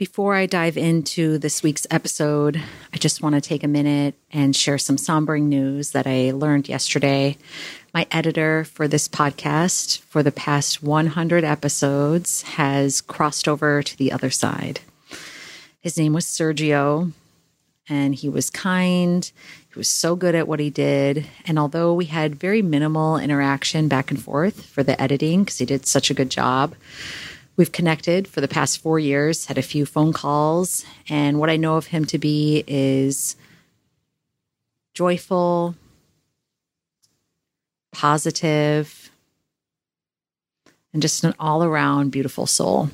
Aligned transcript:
Before 0.00 0.34
I 0.34 0.46
dive 0.46 0.78
into 0.78 1.36
this 1.36 1.62
week's 1.62 1.86
episode, 1.90 2.58
I 2.90 2.96
just 2.96 3.22
want 3.22 3.34
to 3.34 3.40
take 3.42 3.62
a 3.62 3.68
minute 3.68 4.14
and 4.32 4.56
share 4.56 4.78
some 4.78 4.96
sombering 4.96 5.42
news 5.42 5.90
that 5.90 6.06
I 6.06 6.30
learned 6.30 6.70
yesterday. 6.70 7.36
My 7.92 8.06
editor 8.10 8.64
for 8.64 8.88
this 8.88 9.08
podcast 9.08 9.98
for 9.98 10.22
the 10.22 10.32
past 10.32 10.82
100 10.82 11.44
episodes 11.44 12.40
has 12.44 13.02
crossed 13.02 13.46
over 13.46 13.82
to 13.82 13.98
the 13.98 14.10
other 14.10 14.30
side. 14.30 14.80
His 15.80 15.98
name 15.98 16.14
was 16.14 16.24
Sergio, 16.24 17.12
and 17.86 18.14
he 18.14 18.30
was 18.30 18.48
kind. 18.48 19.30
He 19.70 19.78
was 19.78 19.90
so 19.90 20.16
good 20.16 20.34
at 20.34 20.48
what 20.48 20.60
he 20.60 20.70
did. 20.70 21.26
And 21.44 21.58
although 21.58 21.92
we 21.92 22.06
had 22.06 22.36
very 22.36 22.62
minimal 22.62 23.18
interaction 23.18 23.86
back 23.86 24.10
and 24.10 24.22
forth 24.22 24.64
for 24.64 24.82
the 24.82 24.98
editing, 24.98 25.44
because 25.44 25.58
he 25.58 25.66
did 25.66 25.84
such 25.84 26.10
a 26.10 26.14
good 26.14 26.30
job, 26.30 26.74
we've 27.56 27.72
connected 27.72 28.26
for 28.26 28.40
the 28.40 28.48
past 28.48 28.80
four 28.80 28.98
years, 28.98 29.46
had 29.46 29.58
a 29.58 29.62
few 29.62 29.86
phone 29.86 30.12
calls. 30.12 30.84
And 31.08 31.38
what 31.38 31.50
I 31.50 31.56
know 31.56 31.76
of 31.76 31.86
him 31.86 32.04
to 32.06 32.18
be 32.18 32.64
is 32.66 33.36
joyful, 34.94 35.74
positive, 37.92 39.10
and 40.92 41.02
just 41.02 41.22
an 41.24 41.34
all 41.38 41.62
around 41.62 42.10
beautiful 42.10 42.46
soul. 42.46 42.90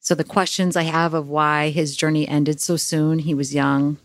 So, 0.00 0.14
the 0.14 0.24
questions 0.24 0.76
I 0.76 0.84
have 0.84 1.12
of 1.12 1.28
why 1.28 1.68
his 1.68 1.96
journey 1.96 2.26
ended 2.26 2.60
so 2.60 2.76
soon, 2.76 3.18
he 3.18 3.34
was 3.34 3.54
young, 3.54 3.98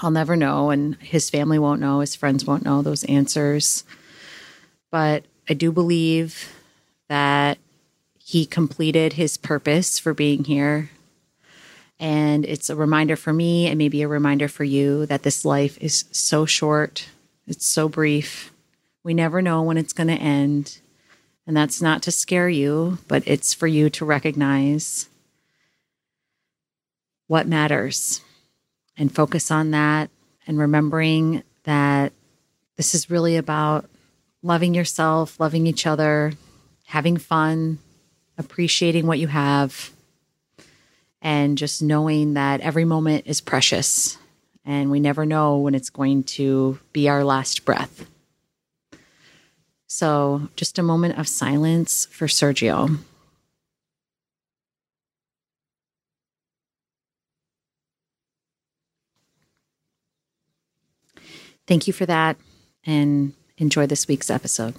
I'll 0.00 0.10
never 0.10 0.36
know, 0.36 0.70
and 0.70 0.96
his 0.96 1.30
family 1.30 1.58
won't 1.58 1.80
know, 1.80 2.00
his 2.00 2.16
friends 2.16 2.44
won't 2.44 2.64
know 2.64 2.82
those 2.82 3.04
answers. 3.04 3.84
But 4.90 5.24
I 5.48 5.54
do 5.54 5.70
believe 5.70 6.52
that 7.08 7.58
he 8.26 8.44
completed 8.44 9.12
his 9.12 9.36
purpose 9.36 10.00
for 10.00 10.12
being 10.12 10.42
here. 10.42 10.90
And 12.00 12.44
it's 12.44 12.68
a 12.68 12.74
reminder 12.74 13.14
for 13.14 13.32
me, 13.32 13.68
and 13.68 13.78
maybe 13.78 14.02
a 14.02 14.08
reminder 14.08 14.48
for 14.48 14.64
you, 14.64 15.06
that 15.06 15.22
this 15.22 15.44
life 15.44 15.78
is 15.80 16.06
so 16.10 16.44
short, 16.44 17.08
it's 17.46 17.64
so 17.64 17.88
brief. 17.88 18.52
We 19.04 19.14
never 19.14 19.40
know 19.40 19.62
when 19.62 19.78
it's 19.78 19.92
going 19.92 20.08
to 20.08 20.14
end. 20.14 20.80
And 21.46 21.56
that's 21.56 21.80
not 21.80 22.02
to 22.02 22.10
scare 22.10 22.48
you, 22.48 22.98
but 23.06 23.22
it's 23.26 23.54
for 23.54 23.68
you 23.68 23.88
to 23.90 24.04
recognize 24.04 25.08
what 27.28 27.46
matters 27.46 28.22
and 28.98 29.14
focus 29.14 29.52
on 29.52 29.70
that 29.70 30.10
and 30.48 30.58
remembering 30.58 31.44
that 31.62 32.12
this 32.76 32.92
is 32.92 33.08
really 33.08 33.36
about 33.36 33.88
loving 34.42 34.74
yourself, 34.74 35.38
loving 35.38 35.64
each 35.68 35.86
other, 35.86 36.32
having 36.86 37.18
fun, 37.18 37.78
appreciating 38.38 39.06
what 39.06 39.18
you 39.18 39.28
have, 39.28 39.90
and 41.22 41.58
just 41.58 41.82
knowing 41.82 42.34
that 42.34 42.60
every 42.60 42.84
moment 42.84 43.26
is 43.26 43.40
precious 43.40 44.18
and 44.66 44.90
we 44.90 44.98
never 44.98 45.24
know 45.24 45.58
when 45.58 45.74
it's 45.74 45.90
going 45.90 46.24
to 46.24 46.78
be 46.92 47.08
our 47.08 47.24
last 47.24 47.64
breath. 47.64 48.10
So, 49.86 50.48
just 50.56 50.78
a 50.78 50.82
moment 50.82 51.18
of 51.18 51.28
silence 51.28 52.06
for 52.10 52.26
Sergio. 52.26 52.98
Thank 61.66 61.86
you 61.86 61.92
for 61.92 62.06
that 62.06 62.36
and 62.84 63.32
enjoy 63.58 63.86
this 63.86 64.06
week's 64.06 64.30
episode. 64.30 64.74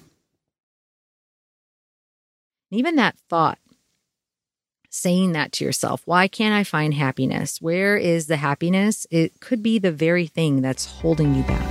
Even 2.70 2.96
that 2.96 3.16
thought, 3.30 3.58
saying 4.90 5.32
that 5.32 5.52
to 5.52 5.64
yourself, 5.64 6.02
why 6.04 6.28
can't 6.28 6.52
I 6.52 6.64
find 6.64 6.92
happiness? 6.92 7.62
Where 7.62 7.96
is 7.96 8.26
the 8.26 8.36
happiness? 8.36 9.06
It 9.10 9.40
could 9.40 9.62
be 9.62 9.78
the 9.78 9.90
very 9.90 10.26
thing 10.26 10.60
that's 10.60 10.84
holding 10.84 11.34
you 11.34 11.44
back. 11.44 11.66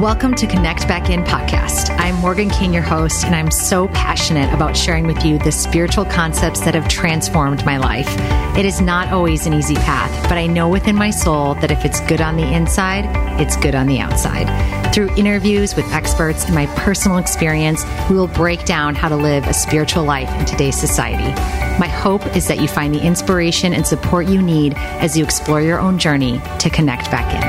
Welcome 0.00 0.36
to 0.36 0.46
Connect 0.46 0.86
Back 0.86 1.10
In 1.10 1.24
podcast. 1.24 1.90
I'm 1.98 2.14
Morgan 2.16 2.48
King, 2.48 2.72
your 2.72 2.84
host, 2.84 3.24
and 3.24 3.34
I'm 3.34 3.50
so 3.50 3.88
passionate 3.88 4.54
about 4.54 4.76
sharing 4.76 5.08
with 5.08 5.24
you 5.24 5.40
the 5.40 5.50
spiritual 5.50 6.04
concepts 6.04 6.60
that 6.60 6.76
have 6.76 6.86
transformed 6.86 7.64
my 7.66 7.78
life. 7.78 8.06
It 8.56 8.64
is 8.64 8.80
not 8.80 9.08
always 9.08 9.46
an 9.46 9.52
easy 9.52 9.74
path, 9.74 10.28
but 10.28 10.38
I 10.38 10.46
know 10.46 10.68
within 10.68 10.94
my 10.94 11.10
soul 11.10 11.54
that 11.56 11.72
if 11.72 11.84
it's 11.84 11.98
good 12.02 12.20
on 12.20 12.36
the 12.36 12.54
inside, 12.54 13.06
it's 13.40 13.56
good 13.56 13.74
on 13.74 13.88
the 13.88 13.98
outside. 13.98 14.46
Through 14.96 15.14
interviews 15.16 15.76
with 15.76 15.84
experts 15.92 16.46
and 16.46 16.54
my 16.54 16.64
personal 16.68 17.18
experience, 17.18 17.84
we 18.08 18.16
will 18.16 18.28
break 18.28 18.64
down 18.64 18.94
how 18.94 19.10
to 19.10 19.16
live 19.16 19.46
a 19.46 19.52
spiritual 19.52 20.04
life 20.04 20.30
in 20.40 20.46
today's 20.46 20.80
society. 20.80 21.34
My 21.78 21.86
hope 21.86 22.34
is 22.34 22.48
that 22.48 22.60
you 22.60 22.66
find 22.66 22.94
the 22.94 23.02
inspiration 23.02 23.74
and 23.74 23.86
support 23.86 24.26
you 24.26 24.40
need 24.40 24.72
as 24.74 25.14
you 25.14 25.22
explore 25.22 25.60
your 25.60 25.78
own 25.78 25.98
journey 25.98 26.40
to 26.60 26.70
connect 26.70 27.10
back 27.10 27.30
in. 27.34 27.42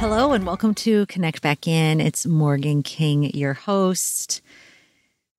Hello 0.00 0.32
and 0.32 0.44
welcome 0.44 0.74
to 0.74 1.06
Connect 1.06 1.40
Back 1.42 1.68
In. 1.68 2.00
It's 2.00 2.26
Morgan 2.26 2.82
King, 2.82 3.30
your 3.32 3.54
host. 3.54 4.42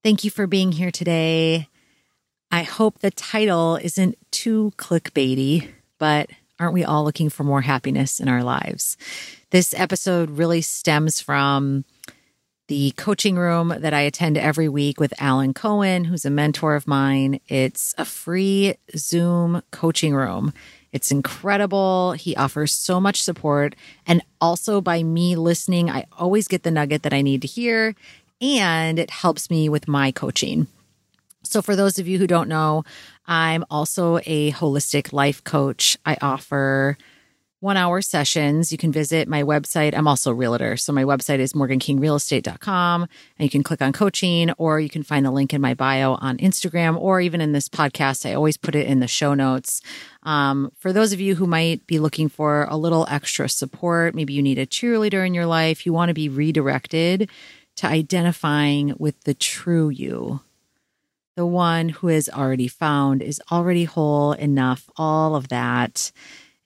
Thank 0.02 0.24
you 0.24 0.30
for 0.30 0.46
being 0.46 0.72
here 0.72 0.90
today. 0.90 1.68
I 2.50 2.62
hope 2.62 3.00
the 3.00 3.10
title 3.10 3.76
isn't 3.76 4.16
too 4.30 4.72
clickbaity, 4.78 5.68
but 5.98 6.30
aren't 6.58 6.72
we 6.72 6.82
all 6.82 7.04
looking 7.04 7.28
for 7.28 7.44
more 7.44 7.60
happiness 7.60 8.20
in 8.20 8.28
our 8.30 8.42
lives? 8.42 8.96
This 9.52 9.74
episode 9.74 10.30
really 10.30 10.62
stems 10.62 11.20
from 11.20 11.84
the 12.68 12.92
coaching 12.92 13.36
room 13.36 13.68
that 13.80 13.92
I 13.92 14.00
attend 14.00 14.38
every 14.38 14.66
week 14.66 14.98
with 14.98 15.12
Alan 15.20 15.52
Cohen, 15.52 16.04
who's 16.04 16.24
a 16.24 16.30
mentor 16.30 16.74
of 16.74 16.88
mine. 16.88 17.38
It's 17.48 17.94
a 17.98 18.06
free 18.06 18.76
Zoom 18.96 19.62
coaching 19.70 20.14
room. 20.14 20.54
It's 20.90 21.10
incredible. 21.10 22.12
He 22.12 22.34
offers 22.34 22.72
so 22.72 22.98
much 22.98 23.22
support. 23.22 23.76
And 24.06 24.22
also 24.40 24.80
by 24.80 25.02
me 25.02 25.36
listening, 25.36 25.90
I 25.90 26.06
always 26.16 26.48
get 26.48 26.62
the 26.62 26.70
nugget 26.70 27.02
that 27.02 27.12
I 27.12 27.20
need 27.20 27.42
to 27.42 27.46
hear. 27.46 27.94
And 28.40 28.98
it 28.98 29.10
helps 29.10 29.50
me 29.50 29.68
with 29.68 29.86
my 29.86 30.12
coaching. 30.12 30.66
So, 31.42 31.60
for 31.60 31.76
those 31.76 31.98
of 31.98 32.08
you 32.08 32.16
who 32.16 32.26
don't 32.26 32.48
know, 32.48 32.84
I'm 33.26 33.66
also 33.70 34.18
a 34.24 34.52
holistic 34.52 35.12
life 35.12 35.44
coach. 35.44 35.98
I 36.06 36.16
offer 36.22 36.96
one 37.62 37.76
hour 37.76 38.02
sessions. 38.02 38.72
You 38.72 38.76
can 38.76 38.90
visit 38.90 39.28
my 39.28 39.44
website. 39.44 39.96
I'm 39.96 40.08
also 40.08 40.32
a 40.32 40.34
realtor. 40.34 40.76
So 40.76 40.92
my 40.92 41.04
website 41.04 41.38
is 41.38 41.52
morgankingrealestate.com 41.52 43.02
and 43.02 43.44
you 43.44 43.48
can 43.48 43.62
click 43.62 43.80
on 43.80 43.92
coaching 43.92 44.50
or 44.58 44.80
you 44.80 44.88
can 44.88 45.04
find 45.04 45.24
the 45.24 45.30
link 45.30 45.54
in 45.54 45.60
my 45.60 45.72
bio 45.72 46.14
on 46.14 46.38
Instagram 46.38 47.00
or 47.00 47.20
even 47.20 47.40
in 47.40 47.52
this 47.52 47.68
podcast. 47.68 48.28
I 48.28 48.34
always 48.34 48.56
put 48.56 48.74
it 48.74 48.88
in 48.88 48.98
the 48.98 49.06
show 49.06 49.34
notes. 49.34 49.80
Um, 50.24 50.72
for 50.76 50.92
those 50.92 51.12
of 51.12 51.20
you 51.20 51.36
who 51.36 51.46
might 51.46 51.86
be 51.86 52.00
looking 52.00 52.28
for 52.28 52.64
a 52.64 52.76
little 52.76 53.06
extra 53.08 53.48
support, 53.48 54.12
maybe 54.12 54.32
you 54.32 54.42
need 54.42 54.58
a 54.58 54.66
cheerleader 54.66 55.24
in 55.24 55.32
your 55.32 55.46
life, 55.46 55.86
you 55.86 55.92
want 55.92 56.08
to 56.08 56.14
be 56.14 56.28
redirected 56.28 57.30
to 57.76 57.86
identifying 57.86 58.96
with 58.98 59.20
the 59.22 59.34
true 59.34 59.88
you. 59.88 60.40
The 61.36 61.46
one 61.46 61.90
who 61.90 62.08
is 62.08 62.28
already 62.28 62.66
found 62.66 63.22
is 63.22 63.40
already 63.52 63.84
whole 63.84 64.32
enough, 64.32 64.90
all 64.96 65.36
of 65.36 65.46
that 65.48 66.10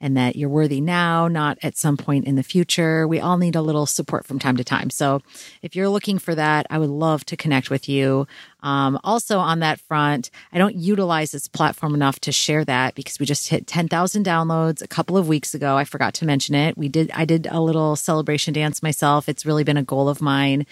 and 0.06 0.16
that 0.16 0.36
you're 0.36 0.48
worthy 0.48 0.80
now, 0.80 1.26
not 1.26 1.58
at 1.64 1.76
some 1.76 1.96
point 1.96 2.26
in 2.26 2.36
the 2.36 2.44
future. 2.44 3.08
We 3.08 3.18
all 3.18 3.38
need 3.38 3.56
a 3.56 3.60
little 3.60 3.86
support 3.86 4.24
from 4.24 4.38
time 4.38 4.56
to 4.56 4.62
time. 4.62 4.88
So 4.88 5.20
if 5.62 5.74
you're 5.74 5.88
looking 5.88 6.20
for 6.20 6.32
that, 6.36 6.64
I 6.70 6.78
would 6.78 6.90
love 6.90 7.24
to 7.24 7.36
connect 7.36 7.70
with 7.70 7.88
you. 7.88 8.28
Um, 8.62 9.00
also, 9.02 9.40
on 9.40 9.58
that 9.60 9.80
front, 9.80 10.30
I 10.52 10.58
don't 10.58 10.76
utilize 10.76 11.32
this 11.32 11.48
platform 11.48 11.92
enough 11.92 12.20
to 12.20 12.30
share 12.30 12.64
that 12.66 12.94
because 12.94 13.18
we 13.18 13.26
just 13.26 13.48
hit 13.48 13.66
10,000 13.66 14.24
downloads 14.24 14.80
a 14.80 14.86
couple 14.86 15.16
of 15.16 15.26
weeks 15.26 15.54
ago. 15.54 15.76
I 15.76 15.82
forgot 15.82 16.14
to 16.14 16.24
mention 16.24 16.54
it. 16.54 16.78
We 16.78 16.88
did, 16.88 17.10
I 17.12 17.24
did 17.24 17.48
a 17.50 17.60
little 17.60 17.96
celebration 17.96 18.54
dance 18.54 18.84
myself. 18.84 19.28
It's 19.28 19.44
really 19.44 19.64
been 19.64 19.76
a 19.76 19.82
goal 19.82 20.08
of 20.08 20.22
mine 20.22 20.66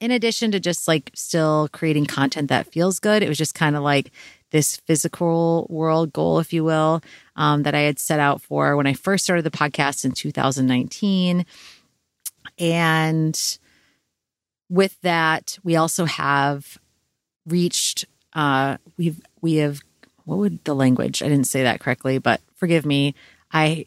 in 0.00 0.12
addition 0.12 0.52
to 0.52 0.60
just 0.60 0.86
like 0.86 1.10
still 1.14 1.68
creating 1.72 2.06
content 2.06 2.48
that 2.48 2.70
feels 2.72 3.00
good, 3.00 3.22
it 3.22 3.28
was 3.28 3.38
just 3.38 3.54
kind 3.54 3.74
of 3.74 3.82
like 3.82 4.12
this 4.50 4.76
physical 4.78 5.66
world 5.68 6.12
goal, 6.12 6.38
if 6.38 6.52
you 6.52 6.64
will, 6.64 7.02
um, 7.36 7.62
that 7.64 7.74
I 7.74 7.80
had 7.80 7.98
set 7.98 8.20
out 8.20 8.42
for 8.42 8.76
when 8.76 8.86
I 8.86 8.94
first 8.94 9.24
started 9.24 9.44
the 9.44 9.50
podcast 9.50 10.04
in 10.04 10.12
2019. 10.12 11.44
And 12.58 13.58
with 14.68 15.00
that, 15.02 15.58
we 15.62 15.76
also 15.76 16.04
have 16.06 16.78
reached, 17.46 18.04
uh, 18.32 18.78
we've, 18.96 19.20
we 19.40 19.56
have, 19.56 19.80
what 20.24 20.38
would 20.38 20.64
the 20.64 20.74
language? 20.74 21.22
I 21.22 21.28
didn't 21.28 21.46
say 21.46 21.62
that 21.62 21.80
correctly, 21.80 22.18
but 22.18 22.40
forgive 22.54 22.84
me. 22.84 23.14
I 23.52 23.86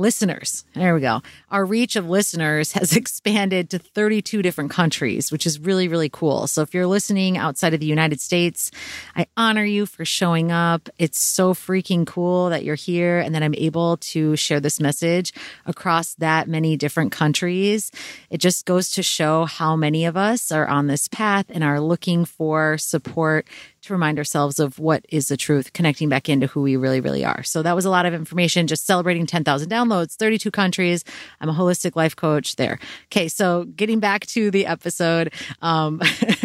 listeners. 0.00 0.64
There 0.74 0.94
we 0.94 1.00
go. 1.00 1.22
Our 1.50 1.64
reach 1.64 1.94
of 1.94 2.08
listeners 2.08 2.72
has 2.72 2.96
expanded 2.96 3.70
to 3.70 3.78
32 3.78 4.42
different 4.42 4.70
countries, 4.70 5.30
which 5.30 5.46
is 5.46 5.60
really, 5.60 5.86
really 5.86 6.08
cool. 6.08 6.46
So 6.46 6.62
if 6.62 6.74
you're 6.74 6.86
listening 6.86 7.36
outside 7.36 7.74
of 7.74 7.80
the 7.80 7.86
United 7.86 8.20
States, 8.20 8.70
I 9.14 9.26
honor 9.36 9.64
you 9.64 9.86
for 9.86 10.04
showing 10.04 10.50
up. 10.50 10.88
It's 10.98 11.20
so 11.20 11.54
freaking 11.54 12.06
cool 12.06 12.48
that 12.48 12.64
you're 12.64 12.74
here 12.74 13.20
and 13.20 13.34
that 13.34 13.42
I'm 13.42 13.54
able 13.54 13.98
to 13.98 14.34
share 14.36 14.58
this 14.58 14.80
message 14.80 15.32
across 15.66 16.14
that 16.14 16.48
many 16.48 16.76
different 16.76 17.12
countries. 17.12 17.92
It 18.30 18.38
just 18.38 18.64
goes 18.64 18.90
to 18.92 19.02
show 19.02 19.44
how 19.44 19.76
many 19.76 20.06
of 20.06 20.16
us 20.16 20.50
are 20.50 20.66
on 20.66 20.86
this 20.86 21.06
path 21.08 21.46
and 21.50 21.62
are 21.62 21.80
looking 21.80 22.24
for 22.24 22.78
support 22.78 23.46
to 23.82 23.92
remind 23.92 24.18
ourselves 24.18 24.58
of 24.58 24.78
what 24.78 25.04
is 25.08 25.28
the 25.28 25.36
truth, 25.36 25.72
connecting 25.72 26.08
back 26.08 26.28
into 26.28 26.46
who 26.46 26.60
we 26.60 26.76
really, 26.76 27.00
really 27.00 27.24
are. 27.24 27.42
So 27.42 27.62
that 27.62 27.74
was 27.74 27.84
a 27.84 27.90
lot 27.90 28.06
of 28.06 28.12
information, 28.12 28.66
just 28.66 28.86
celebrating 28.86 29.26
10,000 29.26 29.70
downloads, 29.70 30.16
32 30.16 30.50
countries. 30.50 31.04
I'm 31.40 31.48
a 31.48 31.54
holistic 31.54 31.96
life 31.96 32.14
coach 32.14 32.56
there. 32.56 32.78
Okay. 33.06 33.28
So 33.28 33.64
getting 33.64 34.00
back 34.00 34.26
to 34.26 34.50
the 34.50 34.66
episode, 34.66 35.32
um, 35.62 36.00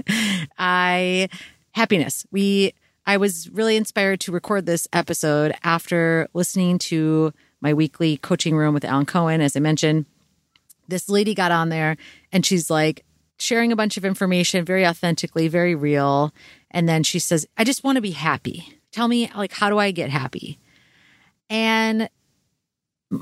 I, 0.58 1.30
happiness. 1.72 2.26
We, 2.32 2.74
I 3.06 3.18
was 3.18 3.50
really 3.50 3.76
inspired 3.76 4.20
to 4.22 4.32
record 4.32 4.66
this 4.66 4.88
episode 4.94 5.54
after 5.64 6.28
listening 6.34 6.80
to 6.80 7.34
my 7.62 7.74
weekly 7.74 8.18
coaching 8.18 8.56
room 8.56 8.74
with 8.74 8.86
Alan 8.86 9.06
Cohen, 9.06 9.42
as 9.42 9.56
I 9.56 9.60
mentioned. 9.60 10.06
This 10.88 11.10
lady 11.10 11.34
got 11.34 11.52
on 11.52 11.70
there 11.70 11.98
and 12.32 12.46
she's 12.46 12.70
like, 12.70 13.05
sharing 13.38 13.72
a 13.72 13.76
bunch 13.76 13.98
of 13.98 14.06
information 14.06 14.66
very 14.66 14.86
authentically, 14.86 15.48
very 15.48 15.76
real. 15.76 16.34
And 16.72 16.88
then 16.88 17.04
she 17.04 17.20
says, 17.20 17.48
I 17.58 17.64
just 17.64 17.84
want 17.84 17.98
to 17.98 18.02
be 18.02 18.12
happy. 18.12 18.80
Tell 18.92 19.08
me, 19.08 19.30
like, 19.36 19.54
how 19.54 19.70
do 19.70 19.78
I 19.78 19.92
get 19.92 20.10
happy? 20.10 20.60
And 21.50 22.10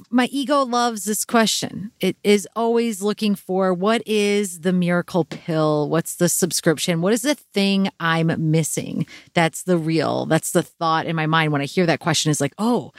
my 0.10 0.26
ego 0.32 0.62
loves 0.64 1.04
this 1.04 1.26
question. 1.26 1.92
It 2.00 2.16
is 2.24 2.48
always 2.56 3.02
looking 3.02 3.36
for 3.36 3.74
what 3.74 4.02
is 4.06 4.62
the 4.62 4.74
miracle 4.74 5.26
pill? 5.26 5.90
What's 5.90 6.16
the 6.16 6.30
subscription? 6.30 7.02
What 7.02 7.14
is 7.14 7.22
the 7.22 7.36
thing 7.36 7.90
I'm 8.00 8.32
missing? 8.52 9.06
That's 9.34 9.64
the 9.64 9.78
real, 9.78 10.26
that's 10.26 10.52
the 10.52 10.64
thought 10.64 11.06
in 11.06 11.16
my 11.16 11.26
mind 11.26 11.52
when 11.52 11.62
I 11.62 11.66
hear 11.66 11.86
that 11.86 12.00
question 12.00 12.32
is 12.32 12.40
like, 12.40 12.54
oh, 12.58 12.92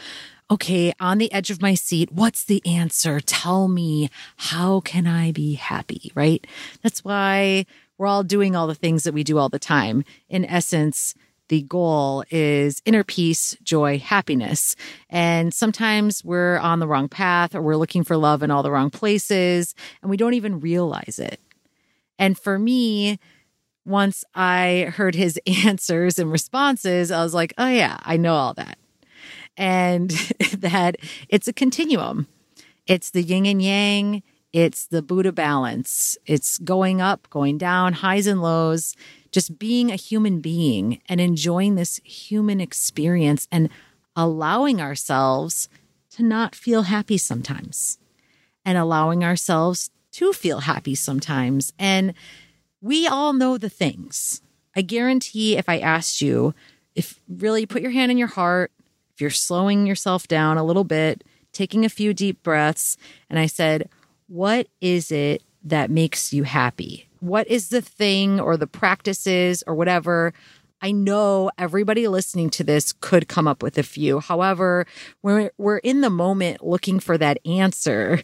okay, 0.51 0.93
on 1.01 1.19
the 1.19 1.33
edge 1.33 1.51
of 1.51 1.63
my 1.63 1.75
seat, 1.75 2.13
what's 2.13 2.45
the 2.45 2.65
answer? 2.67 3.21
Tell 3.21 3.69
me, 3.69 4.11
how 4.37 4.81
can 4.81 5.07
I 5.07 5.33
be 5.33 5.55
happy? 5.55 6.13
Right? 6.15 6.47
That's 6.83 7.05
why 7.05 7.67
we're 7.99 8.07
all 8.07 8.23
doing 8.23 8.55
all 8.55 8.67
the 8.67 8.75
things 8.75 9.05
that 9.05 9.15
we 9.15 9.25
do 9.25 9.39
all 9.39 9.49
the 9.49 9.59
time. 9.59 10.05
In 10.29 10.45
essence, 10.45 11.15
the 11.49 11.63
goal 11.63 12.25
is 12.31 12.83
inner 12.85 13.05
peace, 13.05 13.57
joy, 13.63 13.99
happiness. 13.99 14.77
And 15.11 15.53
sometimes 15.53 16.25
we're 16.25 16.59
on 16.59 16.81
the 16.81 16.89
wrong 16.89 17.09
path 17.09 17.55
or 17.55 17.63
we're 17.63 17.77
looking 17.77 18.03
for 18.03 18.17
love 18.17 18.43
in 18.43 18.51
all 18.51 18.63
the 18.63 18.71
wrong 18.71 18.91
places 18.91 19.75
and 20.03 20.11
we 20.11 20.17
don't 20.17 20.35
even 20.35 20.61
realize 20.61 21.19
it. 21.19 21.41
And 22.19 22.39
for 22.39 22.59
me, 22.59 23.19
once 23.85 24.25
I 24.35 24.93
heard 24.95 25.15
his 25.15 25.39
answers 25.65 26.19
and 26.19 26.33
responses, 26.33 27.11
I 27.11 27.23
was 27.23 27.35
like, 27.35 27.53
oh, 27.59 27.69
yeah, 27.69 27.99
I 28.03 28.17
know 28.17 28.35
all 28.35 28.55
that 28.55 28.79
and 29.57 30.11
that 30.59 30.97
it's 31.29 31.49
a 31.49 31.53
continuum. 31.53 32.27
It's 32.87 33.11
the 33.11 33.23
yin 33.23 33.47
and 33.47 33.63
yang, 33.63 34.23
it's 34.53 34.87
the 34.87 35.03
Buddha 35.03 35.33
balance. 35.33 36.17
It's 36.27 36.59
going 36.59 37.01
up, 37.01 37.29
going 37.31 37.59
down, 37.59 37.95
highs 37.95 38.27
and 38.27 38.41
lows, 38.41 38.95
just 39.33 39.59
being 39.59 39.91
a 39.91 39.97
human 39.97 40.41
being 40.41 41.01
and 41.09 41.21
enjoying 41.21 41.75
this 41.75 42.01
human 42.05 42.61
experience 42.61 43.49
and 43.51 43.69
allowing 44.15 44.81
ourselves 44.81 45.69
to 46.11 46.23
not 46.23 46.55
feel 46.55 46.83
happy 46.83 47.19
sometimes 47.19 47.99
and 48.65 48.79
allowing 48.79 49.25
ourselves 49.25 49.91
to 50.13 50.33
feel 50.33 50.61
happy 50.61 50.95
sometimes. 50.95 51.73
And 51.79 52.15
we 52.81 53.09
all 53.09 53.33
know 53.33 53.59
the 53.59 53.69
things. 53.69 54.41
I 54.77 54.83
guarantee 54.83 55.57
if 55.57 55.69
I 55.69 55.79
asked 55.79 56.21
you, 56.21 56.55
if 56.95 57.21
really 57.29 57.67
put 57.67 57.83
your 57.83 57.91
hand 57.91 58.13
in 58.13 58.19
your 58.19 58.29
heart, 58.29 58.71
if 59.15 59.21
you're 59.21 59.31
slowing 59.31 59.87
yourself 59.87 60.27
down 60.27 60.59
a 60.59 60.65
little 60.65 60.85
bit, 60.85 61.25
taking 61.53 61.85
a 61.85 61.89
few 61.89 62.13
deep 62.13 62.43
breaths, 62.43 62.97
and 63.31 63.39
I 63.39 63.47
said, 63.47 63.89
What 64.27 64.67
is 64.81 65.13
it 65.13 65.43
that 65.63 65.91
makes 65.91 66.33
you 66.33 66.43
happy? 66.43 67.09
What 67.21 67.49
is 67.49 67.69
the 67.69 67.81
thing 67.81 68.41
or 68.41 68.57
the 68.57 68.67
practices 68.67 69.63
or 69.67 69.75
whatever? 69.75 70.33
I 70.83 70.91
know 70.91 71.51
everybody 71.57 72.09
listening 72.09 72.51
to 72.51 72.65
this 72.65 72.93
could 72.93 73.29
come 73.29 73.49
up 73.49 73.63
with 73.63 73.79
a 73.79 73.83
few. 73.83 74.21
However, 74.21 74.87
when 75.23 75.49
we're 75.57 75.79
in 75.79 76.03
the 76.03 76.11
moment 76.11 76.63
looking 76.63 77.01
for 77.01 77.17
that 77.17 77.39
answer, 77.47 78.21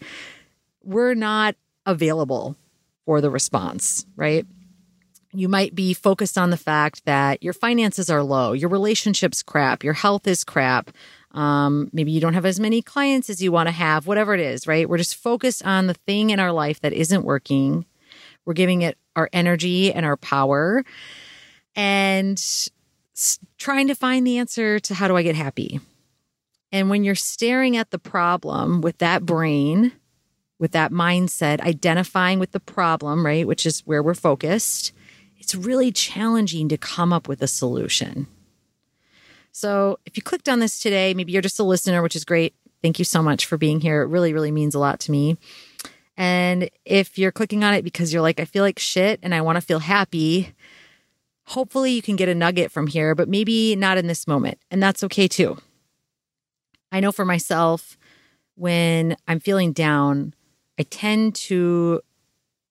we're 0.82 1.14
not 1.14 1.54
available 1.86 2.56
for 3.06 3.20
the 3.20 3.30
response, 3.30 4.04
right? 4.16 4.44
You 5.32 5.48
might 5.48 5.74
be 5.74 5.94
focused 5.94 6.36
on 6.36 6.50
the 6.50 6.56
fact 6.56 7.04
that 7.04 7.42
your 7.42 7.52
finances 7.52 8.10
are 8.10 8.22
low, 8.22 8.52
your 8.52 8.68
relationship's 8.68 9.42
crap, 9.42 9.84
your 9.84 9.92
health 9.92 10.26
is 10.26 10.44
crap. 10.44 10.90
Um, 11.32 11.88
maybe 11.92 12.10
you 12.10 12.20
don't 12.20 12.34
have 12.34 12.46
as 12.46 12.58
many 12.58 12.82
clients 12.82 13.30
as 13.30 13.40
you 13.40 13.52
want 13.52 13.68
to 13.68 13.72
have, 13.72 14.06
whatever 14.06 14.34
it 14.34 14.40
is, 14.40 14.66
right? 14.66 14.88
We're 14.88 14.98
just 14.98 15.14
focused 15.14 15.64
on 15.64 15.86
the 15.86 15.94
thing 15.94 16.30
in 16.30 16.40
our 16.40 16.50
life 16.50 16.80
that 16.80 16.92
isn't 16.92 17.24
working. 17.24 17.86
We're 18.44 18.54
giving 18.54 18.82
it 18.82 18.98
our 19.14 19.28
energy 19.32 19.92
and 19.92 20.04
our 20.04 20.16
power 20.16 20.84
and 21.76 22.42
trying 23.58 23.88
to 23.88 23.94
find 23.94 24.26
the 24.26 24.38
answer 24.38 24.80
to 24.80 24.94
how 24.94 25.06
do 25.06 25.16
I 25.16 25.22
get 25.22 25.36
happy? 25.36 25.80
And 26.72 26.90
when 26.90 27.04
you're 27.04 27.14
staring 27.14 27.76
at 27.76 27.90
the 27.90 27.98
problem 27.98 28.80
with 28.80 28.98
that 28.98 29.24
brain, 29.24 29.92
with 30.58 30.72
that 30.72 30.92
mindset, 30.92 31.60
identifying 31.60 32.38
with 32.38 32.52
the 32.52 32.60
problem, 32.60 33.24
right, 33.24 33.46
which 33.46 33.66
is 33.66 33.80
where 33.80 34.02
we're 34.02 34.14
focused, 34.14 34.92
it's 35.40 35.54
really 35.54 35.90
challenging 35.90 36.68
to 36.68 36.78
come 36.78 37.12
up 37.12 37.26
with 37.26 37.42
a 37.42 37.48
solution. 37.48 38.26
So 39.52 39.98
if 40.06 40.16
you 40.16 40.22
clicked 40.22 40.48
on 40.48 40.60
this 40.60 40.78
today, 40.78 41.14
maybe 41.14 41.32
you're 41.32 41.42
just 41.42 41.58
a 41.58 41.64
listener, 41.64 42.02
which 42.02 42.14
is 42.14 42.24
great. 42.24 42.54
Thank 42.82 42.98
you 42.98 43.04
so 43.04 43.22
much 43.22 43.46
for 43.46 43.56
being 43.56 43.80
here. 43.80 44.02
It 44.02 44.06
really, 44.06 44.32
really 44.32 44.52
means 44.52 44.74
a 44.74 44.78
lot 44.78 45.00
to 45.00 45.10
me. 45.10 45.38
And 46.16 46.70
if 46.84 47.18
you're 47.18 47.32
clicking 47.32 47.64
on 47.64 47.74
it 47.74 47.82
because 47.82 48.12
you're 48.12 48.22
like, 48.22 48.38
I 48.38 48.44
feel 48.44 48.62
like 48.62 48.78
shit 48.78 49.18
and 49.22 49.34
I 49.34 49.40
want 49.40 49.56
to 49.56 49.62
feel 49.62 49.80
happy, 49.80 50.54
hopefully 51.44 51.92
you 51.92 52.02
can 52.02 52.16
get 52.16 52.28
a 52.28 52.34
nugget 52.34 52.70
from 52.70 52.86
here, 52.86 53.14
but 53.14 53.28
maybe 53.28 53.74
not 53.74 53.98
in 53.98 54.06
this 54.06 54.26
moment. 54.26 54.58
And 54.70 54.82
that's 54.82 55.02
okay 55.04 55.26
too. 55.26 55.58
I 56.92 57.00
know 57.00 57.12
for 57.12 57.24
myself, 57.24 57.96
when 58.54 59.16
I'm 59.26 59.40
feeling 59.40 59.72
down, 59.72 60.34
I 60.78 60.82
tend 60.82 61.34
to 61.36 62.02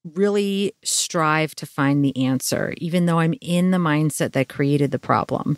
really 0.03 0.73
strive 0.83 1.55
to 1.55 1.65
find 1.65 2.03
the 2.03 2.15
answer, 2.25 2.73
even 2.77 3.05
though 3.05 3.19
I'm 3.19 3.35
in 3.41 3.71
the 3.71 3.77
mindset 3.77 4.33
that 4.33 4.49
created 4.49 4.91
the 4.91 4.99
problem. 4.99 5.57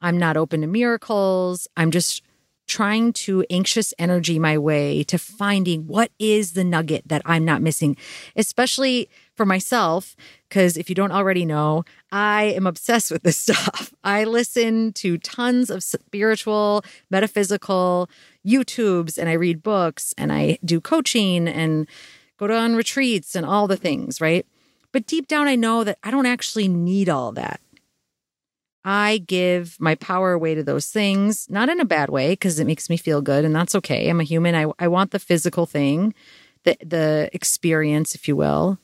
I'm 0.00 0.18
not 0.18 0.36
open 0.36 0.60
to 0.62 0.66
miracles. 0.66 1.68
I'm 1.76 1.90
just 1.90 2.22
trying 2.66 3.12
to 3.12 3.44
anxious 3.50 3.92
energy 3.98 4.38
my 4.38 4.56
way 4.56 5.02
to 5.04 5.18
finding 5.18 5.86
what 5.86 6.10
is 6.18 6.52
the 6.52 6.64
nugget 6.64 7.02
that 7.06 7.22
I'm 7.24 7.44
not 7.44 7.60
missing, 7.60 7.96
especially 8.36 9.10
for 9.34 9.44
myself. 9.44 10.16
Because 10.48 10.76
if 10.76 10.88
you 10.88 10.94
don't 10.94 11.12
already 11.12 11.44
know, 11.44 11.84
I 12.10 12.44
am 12.44 12.66
obsessed 12.66 13.10
with 13.10 13.24
this 13.24 13.36
stuff. 13.48 13.92
I 14.04 14.24
listen 14.24 14.92
to 14.94 15.18
tons 15.18 15.70
of 15.70 15.82
spiritual, 15.82 16.84
metaphysical 17.10 18.08
YouTubes, 18.46 19.18
and 19.18 19.28
I 19.28 19.34
read 19.34 19.62
books 19.62 20.14
and 20.16 20.32
I 20.32 20.58
do 20.64 20.80
coaching 20.80 21.48
and 21.48 21.86
go 22.42 22.48
to 22.48 22.56
on 22.56 22.74
retreats 22.74 23.36
and 23.36 23.46
all 23.46 23.68
the 23.68 23.76
things, 23.76 24.20
right? 24.20 24.44
But 24.90 25.06
deep 25.06 25.28
down, 25.28 25.46
I 25.46 25.54
know 25.54 25.84
that 25.84 25.98
I 26.02 26.10
don't 26.10 26.26
actually 26.26 26.66
need 26.68 27.08
all 27.08 27.32
that. 27.32 27.60
I 28.84 29.18
give 29.18 29.76
my 29.78 29.94
power 29.94 30.32
away 30.32 30.56
to 30.56 30.64
those 30.64 30.90
things, 30.90 31.48
not 31.48 31.68
in 31.68 31.78
a 31.78 31.84
bad 31.84 32.10
way, 32.10 32.30
because 32.30 32.58
it 32.58 32.66
makes 32.66 32.90
me 32.90 32.96
feel 32.96 33.22
good, 33.22 33.44
and 33.44 33.54
that's 33.54 33.76
okay. 33.76 34.08
I'm 34.08 34.18
a 34.18 34.24
human. 34.24 34.56
I, 34.56 34.66
I 34.80 34.88
want 34.88 35.12
the 35.12 35.20
physical 35.20 35.66
thing, 35.66 36.14
the 36.64 36.76
the 36.84 37.30
experience, 37.32 38.16
if 38.16 38.26
you 38.26 38.34
will 38.34 38.78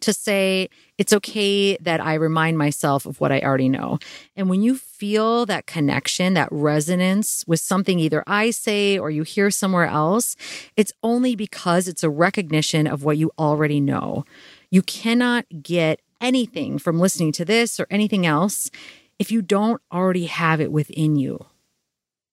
to 0.00 0.12
say 0.12 0.68
it's 0.98 1.12
okay 1.12 1.76
that 1.78 2.00
I 2.00 2.14
remind 2.14 2.56
myself 2.56 3.06
of 3.06 3.20
what 3.20 3.32
I 3.32 3.40
already 3.40 3.68
know. 3.68 3.98
And 4.34 4.48
when 4.48 4.62
you 4.62 4.76
feel 4.76 5.44
that 5.46 5.66
connection, 5.66 6.34
that 6.34 6.48
resonance 6.50 7.44
with 7.46 7.60
something 7.60 7.98
either 7.98 8.24
I 8.26 8.50
say 8.50 8.98
or 8.98 9.10
you 9.10 9.22
hear 9.22 9.50
somewhere 9.50 9.86
else, 9.86 10.36
it's 10.76 10.92
only 11.02 11.36
because 11.36 11.86
it's 11.86 12.02
a 12.02 12.10
recognition 12.10 12.86
of 12.86 13.04
what 13.04 13.18
you 13.18 13.30
already 13.38 13.80
know. 13.80 14.24
You 14.70 14.82
cannot 14.82 15.44
get 15.62 16.00
anything 16.20 16.78
from 16.78 16.98
listening 16.98 17.32
to 17.32 17.44
this 17.44 17.78
or 17.78 17.86
anything 17.90 18.24
else 18.24 18.70
if 19.18 19.30
you 19.30 19.42
don't 19.42 19.82
already 19.92 20.26
have 20.26 20.60
it 20.60 20.72
within 20.72 21.16
you. 21.16 21.44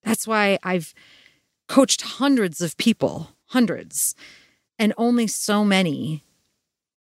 That's 0.03 0.27
why 0.27 0.57
I've 0.63 0.93
coached 1.67 2.01
hundreds 2.01 2.61
of 2.61 2.77
people, 2.77 3.29
hundreds, 3.47 4.15
and 4.77 4.93
only 4.97 5.27
so 5.27 5.63
many 5.63 6.23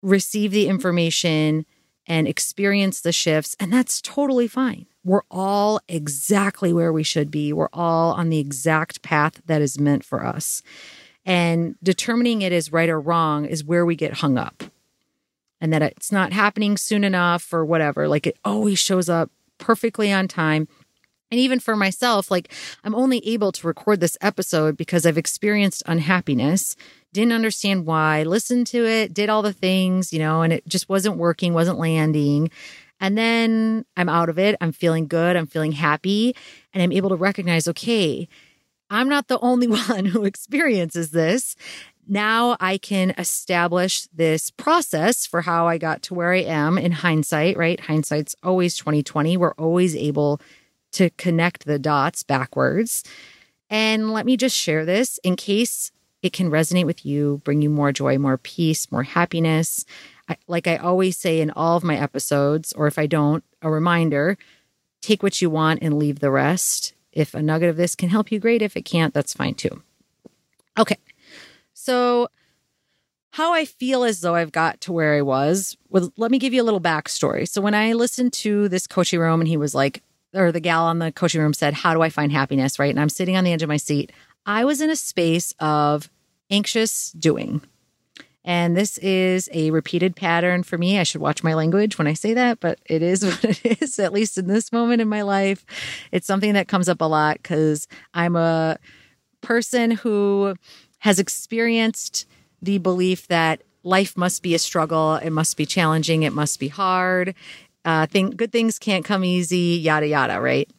receive 0.02 0.50
the 0.50 0.69
information 0.69 1.66
and 2.07 2.26
experience 2.26 3.00
the 3.00 3.12
shifts. 3.12 3.57
And 3.61 3.73
that's 3.73 4.00
totally 4.00 4.49
fine. 4.49 4.87
We're 5.04 5.23
all 5.30 5.80
exactly 5.88 6.73
where 6.73 6.92
we 6.92 7.02
should 7.02 7.30
be. 7.30 7.52
We're 7.52 7.69
all 7.73 8.12
on 8.12 8.28
the 8.28 8.38
exact 8.38 9.02
path 9.02 9.40
that 9.47 9.62
is 9.62 9.78
meant 9.78 10.04
for 10.04 10.25
us. 10.25 10.62
And 11.25 11.76
determining 11.83 12.42
it 12.42 12.52
as 12.52 12.73
right 12.73 12.88
or 12.88 13.00
wrong 13.00 13.45
is 13.45 13.64
where 13.64 13.87
we 13.87 13.95
get 13.95 14.14
hung 14.14 14.38
up. 14.38 14.64
And 15.61 15.73
that 15.73 15.83
it's 15.83 16.11
not 16.11 16.33
happening 16.33 16.76
soon 16.76 17.04
enough 17.04 17.52
or 17.52 17.64
whatever. 17.64 18.09
Like 18.09 18.26
it 18.26 18.38
always 18.45 18.78
shows 18.78 19.09
up 19.09 19.30
perfectly 19.59 20.11
on 20.12 20.26
time. 20.26 20.69
And 21.31 21.39
even 21.39 21.61
for 21.61 21.77
myself, 21.77 22.31
like 22.31 22.53
I'm 22.85 22.95
only 22.95 23.27
able 23.27 23.53
to 23.53 23.67
record 23.67 24.01
this 24.01 24.19
episode 24.21 24.77
because 24.77 25.07
I've 25.07 25.19
experienced 25.19 25.83
unhappiness 25.87 26.77
didn't 27.13 27.33
understand 27.33 27.87
why, 27.87 28.23
listened 28.23 28.67
to 28.69 28.87
it, 28.87 29.13
did 29.13 29.29
all 29.29 29.43
the 29.43 29.53
things, 29.53 30.13
you 30.13 30.19
know, 30.19 30.43
and 30.43 30.53
it 30.53 30.67
just 30.69 30.89
wasn't 30.89 31.17
working, 31.17 31.55
wasn't 31.55 31.79
landing. 31.79 32.51
And 33.01 33.17
then 33.17 33.85
I'm 33.97 34.09
out 34.09 34.29
of 34.29 34.39
it. 34.39 34.57
I'm 34.61 34.73
feeling 34.73 35.09
good. 35.09 35.37
I'm 35.37 35.47
feeling 35.47 35.73
happy. 35.73 36.37
And 36.73 36.83
I'm 36.83 36.93
able 36.93 37.09
to 37.09 37.17
recognize 37.17 37.67
okay, 37.67 38.29
I'm 38.91 39.09
not 39.09 39.29
the 39.29 39.39
only 39.41 39.67
one 39.89 40.05
who 40.05 40.25
experiences 40.25 41.11
this. 41.11 41.57
Now 42.07 42.57
I 42.61 42.79
can 42.79 43.15
establish 43.19 44.03
this 44.09 44.51
process 44.51 45.27
for 45.27 45.43
how 45.43 45.69
I 45.69 45.79
got 45.79 46.03
to 46.05 46.15
where 46.15 46.33
I 46.33 46.41
am 46.41 46.77
in 46.77 46.93
hindsight, 46.93 47.57
right? 47.57 47.79
Hindsight's 47.79 48.35
always 48.43 48.77
2020. 48.77 49.37
We're 49.37 49.55
always 49.55 49.95
able 49.95 50.41
to 50.93 51.11
connect 51.11 51.65
the 51.65 51.79
dots 51.79 52.23
backwards. 52.23 53.05
And 53.69 54.13
let 54.13 54.27
me 54.27 54.37
just 54.37 54.57
share 54.57 54.85
this 54.85 55.19
in 55.25 55.37
case 55.37 55.93
it 56.23 56.33
can 56.33 56.51
resonate 56.51 56.87
with 56.87 57.07
you, 57.07 57.41
bring 57.45 57.63
you 57.63 57.71
more 57.71 57.93
joy, 57.93 58.19
more 58.19 58.37
peace, 58.39 58.91
more 58.91 59.05
happiness. 59.05 59.85
I, 60.29 60.37
like 60.47 60.67
I 60.67 60.77
always 60.77 61.17
say 61.17 61.41
in 61.41 61.51
all 61.53 61.77
of 61.77 61.85
my 61.85 61.97
episodes, 61.97 62.73
or 62.73 62.87
if 62.87 62.99
I 62.99 63.07
don't, 63.07 63.45
a 63.63 63.71
reminder 63.71 64.37
take 65.01 65.23
what 65.23 65.41
you 65.41 65.51
want 65.51 65.81
and 65.83 65.99
leave 65.99 66.19
the 66.19 66.31
rest. 66.31 66.95
If 67.13 67.35
a 67.35 67.43
nugget 67.43 67.69
of 67.69 67.77
this 67.77 67.95
can 67.95 68.11
help 68.11 68.31
you, 68.31 68.39
great. 68.39 68.63
If 68.63 68.77
it 68.77 68.83
can't, 68.83 69.15
that's 69.15 69.33
fine 69.33 69.55
too. 69.55 69.83
Okay. 70.79 70.99
So, 71.75 72.29
how 73.33 73.53
I 73.53 73.65
feel 73.65 74.05
as 74.05 74.21
though 74.21 74.35
I've 74.35 74.53
got 74.53 74.81
to 74.83 74.93
where 74.93 75.15
I 75.15 75.23
was, 75.23 75.77
well, 75.89 76.13
let 76.17 76.31
me 76.31 76.39
give 76.39 76.53
you 76.53 76.63
a 76.63 76.65
little 76.65 76.81
backstory. 76.81 77.49
So, 77.49 77.61
when 77.61 77.75
I 77.75 77.95
listened 77.95 78.33
to 78.35 78.69
this 78.69 78.87
coaching 78.87 79.21
room 79.21 79.41
and 79.41 79.49
he 79.49 79.57
was 79.57 79.75
like, 79.75 80.03
or 80.35 80.53
the 80.53 80.61
gal 80.61 80.85
on 80.85 80.99
the 80.99 81.13
coaching 81.13 81.41
room 81.41 81.55
said, 81.55 81.75
How 81.75 81.95
do 81.95 82.03
I 82.03 82.11
find 82.11 82.33
happiness? 82.33 82.79
Right. 82.79 82.91
And 82.91 83.01
I'm 83.01 83.09
sitting 83.09 83.37
on 83.37 83.45
the 83.45 83.53
edge 83.53 83.63
of 83.63 83.69
my 83.69 83.77
seat. 83.77 84.13
I 84.47 84.65
was 84.65 84.81
in 84.81 84.91
a 84.91 84.97
space 84.97 85.55
of 85.61 86.11
anxious 86.51 87.13
doing. 87.13 87.63
And 88.43 88.75
this 88.77 88.97
is 88.99 89.51
a 89.53 89.71
repeated 89.71 90.17
pattern 90.17 90.63
for 90.63 90.79
me. 90.79 90.99
I 90.99 91.03
should 91.03 91.21
watch 91.21 91.45
my 91.45 91.55
language 91.55 91.99
when 91.99 92.07
I 92.07 92.15
say 92.15 92.33
that, 92.35 92.59
but 92.59 92.79
it 92.87 93.03
is 93.03 93.25
what 93.25 93.45
it 93.45 93.83
is, 93.83 93.99
at 93.99 94.13
least 94.13 94.39
in 94.39 94.47
this 94.47 94.73
moment 94.73 95.03
in 95.03 95.09
my 95.09 95.23
life. 95.23 95.65
It's 96.11 96.27
something 96.27 96.55
that 96.55 96.69
comes 96.69 96.89
up 96.89 97.01
a 97.01 97.05
lot 97.05 97.37
because 97.37 97.87
I'm 98.15 98.37
a 98.37 98.79
person 99.43 99.91
who 99.91 100.55
has 101.01 101.19
experienced 101.19 102.27
the 102.63 102.79
belief 102.79 103.27
that 103.29 103.63
life 103.83 104.17
must 104.17 104.43
be 104.43 104.55
a 104.55 104.59
struggle, 104.59 105.15
it 105.17 105.31
must 105.31 105.57
be 105.57 105.65
challenging, 105.67 106.23
it 106.23 106.33
must 106.33 106.61
be 106.61 106.69
hard. 106.69 107.35
Uh, 107.85 108.07
think 108.07 108.37
good 108.37 108.53
things 108.53 108.79
can't 108.79 109.05
come 109.05 109.25
easy, 109.25 109.79
yada 109.81 110.07
yada, 110.07 110.41
right? 110.41 110.71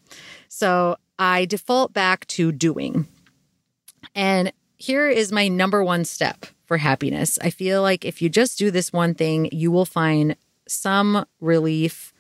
So 0.48 0.98
I 1.18 1.46
default 1.46 1.94
back 1.94 2.28
to 2.28 2.52
doing. 2.52 3.08
And 4.16 4.52
here 4.78 5.10
is 5.10 5.32
my 5.32 5.48
number 5.48 5.84
one 5.84 6.06
step 6.06 6.46
for 6.66 6.78
happiness. 6.78 7.38
I 7.42 7.50
feel 7.50 7.82
like 7.82 8.06
if 8.06 8.22
you 8.22 8.30
just 8.30 8.58
do 8.58 8.72
this 8.72 8.92
one 8.92 9.14
thing, 9.14 9.50
you 9.52 9.72
will 9.72 9.86
find 9.86 10.36
some 10.68 11.26
relief, 11.40 12.14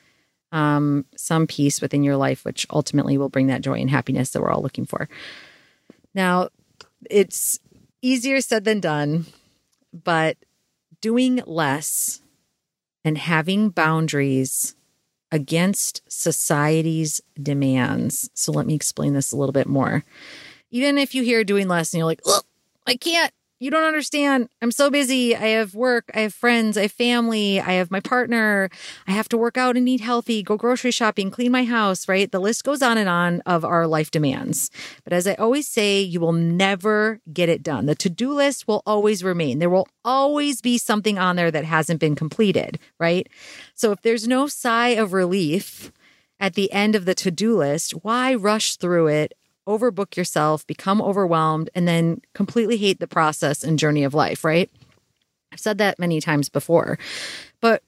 um, 0.51 1.05
some 1.15 1.47
peace 1.47 1.81
within 1.81 2.03
your 2.03 2.17
life, 2.17 2.45
which 2.45 2.67
ultimately 2.69 3.17
will 3.17 3.29
bring 3.29 3.47
that 3.47 3.61
joy 3.61 3.79
and 3.79 3.89
happiness 3.89 4.31
that 4.31 4.41
we're 4.41 4.51
all 4.51 4.61
looking 4.61 4.85
for. 4.85 5.09
Now, 6.13 6.49
it's 7.09 7.59
easier 8.01 8.41
said 8.41 8.63
than 8.63 8.79
done, 8.79 9.25
but 9.93 10.37
doing 10.99 11.41
less 11.45 12.21
and 13.03 13.17
having 13.17 13.69
boundaries 13.69 14.75
against 15.31 16.01
society's 16.11 17.21
demands. 17.41 18.29
So 18.33 18.51
let 18.51 18.65
me 18.65 18.75
explain 18.75 19.13
this 19.13 19.31
a 19.31 19.37
little 19.37 19.53
bit 19.53 19.67
more. 19.67 20.03
Even 20.71 20.97
if 20.97 21.15
you 21.15 21.23
hear 21.23 21.43
doing 21.43 21.67
less 21.67 21.93
and 21.93 21.99
you're 21.99 22.05
like, 22.05 22.21
oh, 22.25 22.41
I 22.85 22.95
can't. 22.95 23.33
You 23.61 23.69
don't 23.69 23.83
understand. 23.83 24.49
I'm 24.63 24.71
so 24.71 24.89
busy. 24.89 25.35
I 25.35 25.49
have 25.49 25.75
work. 25.75 26.09
I 26.15 26.21
have 26.21 26.33
friends. 26.33 26.79
I 26.79 26.81
have 26.81 26.91
family. 26.91 27.61
I 27.61 27.73
have 27.73 27.91
my 27.91 27.99
partner. 27.99 28.71
I 29.07 29.11
have 29.11 29.29
to 29.29 29.37
work 29.37 29.55
out 29.55 29.77
and 29.77 29.87
eat 29.87 30.01
healthy, 30.01 30.41
go 30.41 30.57
grocery 30.57 30.89
shopping, 30.89 31.29
clean 31.29 31.51
my 31.51 31.63
house, 31.63 32.07
right? 32.07 32.31
The 32.31 32.39
list 32.39 32.63
goes 32.63 32.81
on 32.81 32.97
and 32.97 33.07
on 33.07 33.41
of 33.45 33.63
our 33.63 33.85
life 33.85 34.09
demands. 34.09 34.71
But 35.03 35.13
as 35.13 35.27
I 35.27 35.35
always 35.35 35.67
say, 35.67 36.01
you 36.01 36.19
will 36.19 36.31
never 36.31 37.19
get 37.31 37.49
it 37.49 37.61
done. 37.61 37.85
The 37.85 37.93
to 37.93 38.09
do 38.09 38.33
list 38.33 38.67
will 38.67 38.81
always 38.83 39.23
remain. 39.23 39.59
There 39.59 39.69
will 39.69 39.87
always 40.03 40.59
be 40.59 40.79
something 40.79 41.19
on 41.19 41.35
there 41.35 41.51
that 41.51 41.63
hasn't 41.63 41.99
been 41.99 42.15
completed, 42.15 42.79
right? 42.99 43.29
So 43.75 43.91
if 43.91 44.01
there's 44.01 44.27
no 44.27 44.47
sigh 44.47 44.89
of 44.89 45.13
relief, 45.13 45.91
at 46.39 46.55
the 46.55 46.71
end 46.71 46.95
of 46.95 47.05
the 47.05 47.13
to 47.13 47.29
do 47.29 47.55
list, 47.55 47.91
why 47.91 48.33
rush 48.33 48.75
through 48.77 49.05
it 49.05 49.33
overbook 49.67 50.15
yourself, 50.15 50.65
become 50.67 51.01
overwhelmed, 51.01 51.69
and 51.75 51.87
then 51.87 52.21
completely 52.33 52.77
hate 52.77 52.99
the 52.99 53.07
process 53.07 53.63
and 53.63 53.79
journey 53.79 54.03
of 54.03 54.13
life, 54.13 54.43
right? 54.43 54.69
I've 55.51 55.59
said 55.59 55.77
that 55.79 55.99
many 55.99 56.21
times 56.21 56.49
before. 56.49 56.97
But 57.59 57.83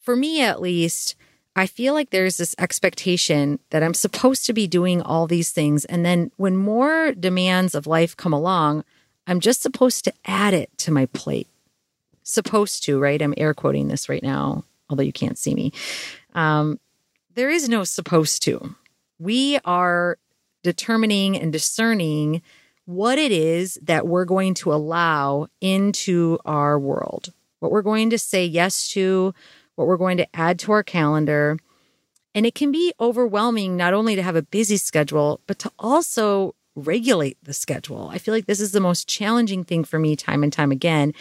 for 0.00 0.16
me, 0.16 0.42
at 0.42 0.60
least, 0.60 1.16
I 1.56 1.66
feel 1.66 1.92
like 1.92 2.10
there's 2.10 2.36
this 2.36 2.54
expectation 2.58 3.58
that 3.70 3.82
I'm 3.82 3.94
supposed 3.94 4.46
to 4.46 4.52
be 4.52 4.66
doing 4.66 5.02
all 5.02 5.26
these 5.26 5.50
things. 5.50 5.84
And 5.84 6.04
then 6.04 6.30
when 6.36 6.56
more 6.56 7.12
demands 7.12 7.74
of 7.74 7.86
life 7.86 8.16
come 8.16 8.32
along, 8.32 8.84
I'm 9.26 9.40
just 9.40 9.60
supposed 9.60 10.04
to 10.04 10.14
add 10.24 10.54
it 10.54 10.70
to 10.78 10.92
my 10.92 11.06
plate. 11.06 11.48
Supposed 12.22 12.84
to, 12.84 12.98
right? 12.98 13.20
I'm 13.20 13.34
air 13.36 13.54
quoting 13.54 13.88
this 13.88 14.08
right 14.08 14.22
now, 14.22 14.64
although 14.88 15.02
you 15.02 15.12
can't 15.12 15.36
see 15.36 15.54
me. 15.54 15.72
Um, 16.34 16.78
there 17.34 17.50
is 17.50 17.68
no 17.68 17.84
supposed 17.84 18.42
to. 18.44 18.74
We 19.18 19.58
are 19.64 20.16
determining 20.68 21.34
and 21.34 21.50
discerning 21.50 22.42
what 22.84 23.18
it 23.18 23.32
is 23.32 23.78
that 23.82 24.06
we're 24.06 24.26
going 24.26 24.52
to 24.52 24.70
allow 24.70 25.46
into 25.62 26.38
our 26.44 26.78
world, 26.78 27.32
what 27.60 27.72
we're 27.72 27.80
going 27.80 28.10
to 28.10 28.18
say 28.18 28.44
yes 28.44 28.90
to, 28.90 29.32
what 29.76 29.88
we're 29.88 29.96
going 29.96 30.18
to 30.18 30.36
add 30.36 30.58
to 30.58 30.72
our 30.72 30.82
calendar. 30.82 31.56
And 32.34 32.44
it 32.44 32.54
can 32.54 32.70
be 32.70 32.92
overwhelming 33.00 33.78
not 33.78 33.94
only 33.94 34.14
to 34.14 34.22
have 34.22 34.36
a 34.36 34.42
busy 34.42 34.76
schedule, 34.76 35.40
but 35.46 35.58
to 35.60 35.72
also 35.78 36.54
regulate 36.74 37.38
the 37.42 37.54
schedule. 37.54 38.10
I 38.12 38.18
feel 38.18 38.34
like 38.34 38.46
this 38.46 38.60
is 38.60 38.72
the 38.72 38.80
most 38.80 39.08
challenging 39.08 39.64
thing 39.64 39.84
for 39.84 39.98
me 39.98 40.16
time 40.16 40.42
and 40.42 40.52
time 40.52 40.70
again 40.70 41.14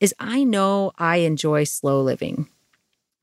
is 0.00 0.14
I 0.18 0.44
know 0.44 0.92
I 0.96 1.16
enjoy 1.16 1.64
slow 1.64 2.00
living. 2.00 2.48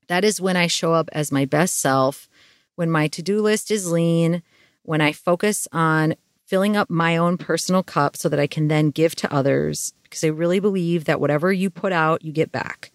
That 0.06 0.24
is 0.24 0.40
when 0.40 0.56
I 0.56 0.68
show 0.68 0.92
up 0.92 1.08
as 1.12 1.32
my 1.32 1.44
best 1.44 1.80
self, 1.80 2.28
when 2.76 2.90
my 2.90 3.08
to-do 3.08 3.42
list 3.42 3.70
is 3.70 3.90
lean, 3.90 4.42
when 4.82 5.00
I 5.00 5.12
focus 5.12 5.68
on 5.72 6.14
filling 6.44 6.76
up 6.76 6.90
my 6.90 7.16
own 7.16 7.38
personal 7.38 7.82
cup 7.82 8.16
so 8.16 8.28
that 8.28 8.40
I 8.40 8.46
can 8.46 8.68
then 8.68 8.90
give 8.90 9.14
to 9.16 9.32
others, 9.32 9.94
because 10.02 10.22
I 10.24 10.28
really 10.28 10.60
believe 10.60 11.04
that 11.04 11.20
whatever 11.20 11.52
you 11.52 11.70
put 11.70 11.92
out, 11.92 12.24
you 12.24 12.32
get 12.32 12.52
back. 12.52 12.92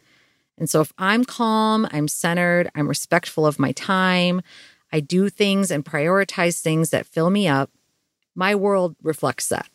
And 0.58 0.70
so 0.70 0.82
if 0.82 0.92
I'm 0.98 1.24
calm, 1.24 1.88
I'm 1.92 2.08
centered, 2.08 2.70
I'm 2.76 2.88
respectful 2.88 3.46
of 3.46 3.60
my 3.60 3.72
time, 3.72 4.42
I 4.92 5.00
do 5.00 5.30
things 5.30 5.72
and 5.72 5.84
prioritize 5.84 6.62
things 6.62 6.92
that 6.92 7.06
fill 7.06 7.30
me 7.30 7.48
up, 7.48 7.70
my 8.36 8.56
world 8.56 8.96
reflects 9.02 9.50
that. 9.50 9.70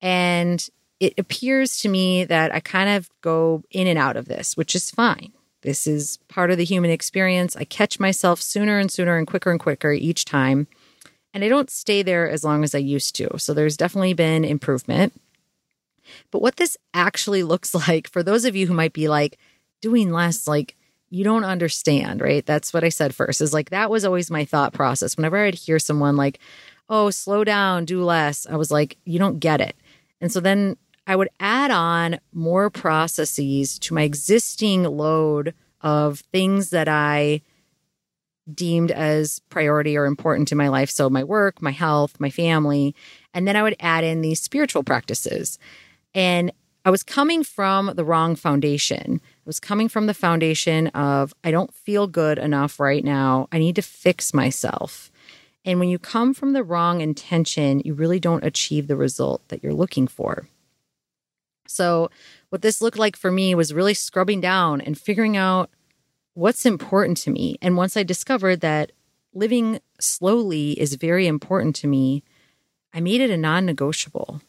And 0.00 0.66
it 1.00 1.14
appears 1.18 1.78
to 1.78 1.88
me 1.88 2.24
that 2.24 2.54
I 2.54 2.60
kind 2.60 2.90
of 2.90 3.08
go 3.20 3.62
in 3.70 3.86
and 3.86 3.98
out 3.98 4.16
of 4.16 4.26
this, 4.26 4.56
which 4.56 4.74
is 4.74 4.90
fine. 4.90 5.32
This 5.62 5.86
is 5.86 6.18
part 6.28 6.50
of 6.50 6.58
the 6.58 6.64
human 6.64 6.90
experience. 6.90 7.56
I 7.56 7.64
catch 7.64 7.98
myself 7.98 8.40
sooner 8.40 8.78
and 8.78 8.90
sooner 8.90 9.16
and 9.16 9.26
quicker 9.26 9.50
and 9.50 9.60
quicker 9.60 9.92
each 9.92 10.24
time 10.24 10.68
and 11.36 11.44
I 11.44 11.48
don't 11.48 11.68
stay 11.68 12.02
there 12.02 12.30
as 12.30 12.44
long 12.44 12.64
as 12.64 12.74
I 12.74 12.78
used 12.78 13.14
to. 13.16 13.38
So 13.38 13.52
there's 13.52 13.76
definitely 13.76 14.14
been 14.14 14.42
improvement. 14.42 15.12
But 16.30 16.40
what 16.40 16.56
this 16.56 16.78
actually 16.94 17.42
looks 17.42 17.74
like 17.88 18.08
for 18.08 18.22
those 18.22 18.46
of 18.46 18.56
you 18.56 18.66
who 18.66 18.72
might 18.72 18.94
be 18.94 19.06
like 19.06 19.38
doing 19.82 20.10
less, 20.10 20.48
like 20.48 20.76
you 21.10 21.24
don't 21.24 21.44
understand, 21.44 22.22
right? 22.22 22.44
That's 22.46 22.72
what 22.72 22.84
I 22.84 22.88
said 22.88 23.14
first 23.14 23.42
is 23.42 23.52
like 23.52 23.68
that 23.68 23.90
was 23.90 24.02
always 24.06 24.30
my 24.30 24.46
thought 24.46 24.72
process. 24.72 25.18
Whenever 25.18 25.36
I'd 25.36 25.54
hear 25.54 25.78
someone 25.78 26.16
like, 26.16 26.38
oh, 26.88 27.10
slow 27.10 27.44
down, 27.44 27.84
do 27.84 28.02
less, 28.02 28.46
I 28.46 28.56
was 28.56 28.70
like, 28.70 28.96
you 29.04 29.18
don't 29.18 29.38
get 29.38 29.60
it. 29.60 29.76
And 30.22 30.32
so 30.32 30.40
then 30.40 30.78
I 31.06 31.16
would 31.16 31.28
add 31.38 31.70
on 31.70 32.18
more 32.32 32.70
processes 32.70 33.78
to 33.80 33.92
my 33.92 34.04
existing 34.04 34.84
load 34.84 35.52
of 35.82 36.20
things 36.32 36.70
that 36.70 36.88
I 36.88 37.42
deemed 38.52 38.90
as 38.90 39.40
priority 39.50 39.96
or 39.96 40.06
important 40.06 40.48
to 40.48 40.54
my 40.54 40.68
life. 40.68 40.90
So, 40.90 41.10
my 41.10 41.24
work, 41.24 41.60
my 41.60 41.72
health, 41.72 42.18
my 42.20 42.30
family. 42.30 42.94
And 43.34 43.46
then 43.46 43.56
I 43.56 43.62
would 43.62 43.76
add 43.80 44.04
in 44.04 44.20
these 44.20 44.40
spiritual 44.40 44.82
practices. 44.82 45.58
And 46.14 46.52
I 46.84 46.90
was 46.90 47.02
coming 47.02 47.42
from 47.42 47.92
the 47.96 48.04
wrong 48.04 48.36
foundation. 48.36 49.20
I 49.20 49.42
was 49.44 49.58
coming 49.58 49.88
from 49.88 50.06
the 50.06 50.14
foundation 50.14 50.86
of, 50.88 51.34
I 51.42 51.50
don't 51.50 51.74
feel 51.74 52.06
good 52.06 52.38
enough 52.38 52.78
right 52.78 53.04
now. 53.04 53.48
I 53.50 53.58
need 53.58 53.74
to 53.76 53.82
fix 53.82 54.32
myself. 54.32 55.10
And 55.64 55.80
when 55.80 55.88
you 55.88 55.98
come 55.98 56.32
from 56.32 56.52
the 56.52 56.62
wrong 56.62 57.00
intention, 57.00 57.80
you 57.84 57.92
really 57.92 58.20
don't 58.20 58.44
achieve 58.44 58.86
the 58.86 58.96
result 58.96 59.42
that 59.48 59.64
you're 59.64 59.74
looking 59.74 60.06
for. 60.06 60.48
So, 61.66 62.08
what 62.50 62.62
this 62.62 62.80
looked 62.80 62.98
like 62.98 63.16
for 63.16 63.32
me 63.32 63.54
was 63.56 63.74
really 63.74 63.94
scrubbing 63.94 64.40
down 64.40 64.80
and 64.80 64.96
figuring 64.96 65.36
out 65.36 65.70
what's 66.36 66.66
important 66.66 67.16
to 67.16 67.30
me. 67.30 67.56
And 67.62 67.78
once 67.78 67.96
I 67.96 68.02
discovered 68.02 68.60
that 68.60 68.92
living 69.32 69.80
slowly 69.98 70.78
is 70.78 70.94
very 70.94 71.26
important 71.26 71.74
to 71.76 71.86
me, 71.86 72.22
I 72.92 73.00
made 73.00 73.22
it 73.22 73.30
a 73.30 73.38
non 73.38 73.64
negotiable. 73.64 74.42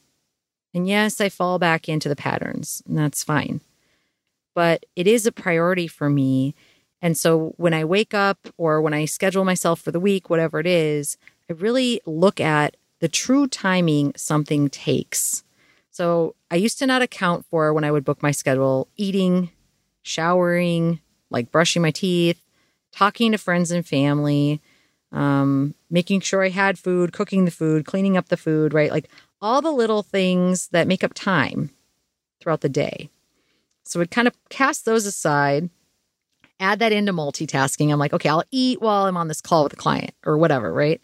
And 0.74 0.88
yes, 0.88 1.22
I 1.22 1.30
fall 1.30 1.58
back 1.58 1.88
into 1.88 2.10
the 2.10 2.16
patterns, 2.16 2.84
and 2.86 2.98
that's 2.98 3.24
fine. 3.24 3.62
But 4.54 4.86
it 4.96 5.08
is 5.08 5.26
a 5.26 5.32
priority 5.32 5.88
for 5.88 6.10
me. 6.10 6.56
And 7.02 7.18
so 7.18 7.54
when 7.56 7.74
I 7.74 7.86
wake 7.86 8.14
up 8.14 8.50
or 8.58 8.82
when 8.82 8.94
I 8.94 9.06
schedule 9.06 9.46
myself 9.46 9.80
for 9.80 9.92
the 9.92 10.00
week, 10.00 10.30
whatever 10.30 10.60
it 10.60 10.68
is, 10.68 11.18
I 11.50 11.54
really 11.54 12.02
look 12.06 12.42
at 12.42 12.76
the 13.00 13.08
true 13.08 13.48
timing 13.48 14.12
something 14.18 14.70
takes. 14.70 15.44
So 15.90 16.36
I 16.52 16.58
used 16.58 16.80
to 16.80 16.86
not 16.86 17.02
account 17.02 17.46
for 17.46 17.74
when 17.74 17.86
I 17.86 17.92
would 17.92 18.04
book 18.04 18.22
my 18.22 18.32
schedule 18.32 18.90
eating, 18.98 19.52
showering, 20.02 21.00
like 21.30 21.52
brushing 21.52 21.82
my 21.82 21.92
teeth, 21.92 22.42
talking 22.92 23.32
to 23.32 23.38
friends 23.38 23.72
and 23.72 23.86
family, 23.86 24.62
um, 25.12 25.76
making 25.90 26.22
sure 26.22 26.44
I 26.44 26.50
had 26.50 26.80
food, 26.80 27.14
cooking 27.14 27.46
the 27.46 27.52
food, 27.52 27.86
cleaning 27.86 28.18
up 28.18 28.30
the 28.30 28.38
food, 28.38 28.74
right? 28.74 28.92
Like 28.92 29.10
all 29.42 29.62
the 29.62 29.72
little 29.72 30.04
things 30.04 30.70
that 30.70 30.88
make 30.88 31.04
up 31.04 31.14
time 31.14 31.72
throughout 32.40 32.62
the 32.62 32.70
day. 32.70 33.10
So 33.84 34.00
we'd 34.00 34.12
kind 34.12 34.28
of 34.28 34.36
cast 34.50 34.86
those 34.86 35.06
aside, 35.06 35.70
add 36.60 36.80
that 36.80 36.92
into 36.92 37.14
multitasking. 37.14 37.92
I'm 37.92 38.00
like, 38.00 38.14
okay, 38.14 38.30
I'll 38.30 38.44
eat 38.52 38.82
while 38.82 39.06
I'm 39.06 39.18
on 39.18 39.28
this 39.28 39.42
call 39.42 39.64
with 39.64 39.74
a 39.74 39.78
client 39.78 40.12
or 40.26 40.38
whatever, 40.38 40.74
right? 40.74 41.00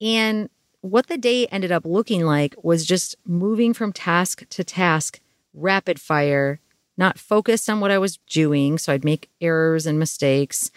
And 0.00 0.48
what 0.80 1.06
the 1.06 1.16
day 1.16 1.46
ended 1.46 1.72
up 1.72 1.86
looking 1.86 2.24
like 2.24 2.54
was 2.62 2.84
just 2.84 3.16
moving 3.24 3.72
from 3.72 3.92
task 3.92 4.46
to 4.50 4.64
task, 4.64 5.20
rapid 5.54 6.00
fire, 6.00 6.60
not 6.96 7.18
focused 7.18 7.68
on 7.68 7.80
what 7.80 7.90
I 7.90 7.98
was 7.98 8.18
doing. 8.28 8.78
So 8.78 8.92
I'd 8.92 9.04
make 9.04 9.30
errors 9.40 9.86
and 9.86 9.98
mistakes. 9.98 10.70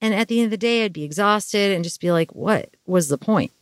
And 0.00 0.14
at 0.14 0.28
the 0.28 0.40
end 0.40 0.46
of 0.46 0.50
the 0.50 0.56
day, 0.56 0.84
I'd 0.84 0.92
be 0.92 1.04
exhausted 1.04 1.72
and 1.72 1.84
just 1.84 2.00
be 2.00 2.12
like, 2.12 2.34
what 2.34 2.70
was 2.86 3.08
the 3.08 3.18
point? 3.18 3.52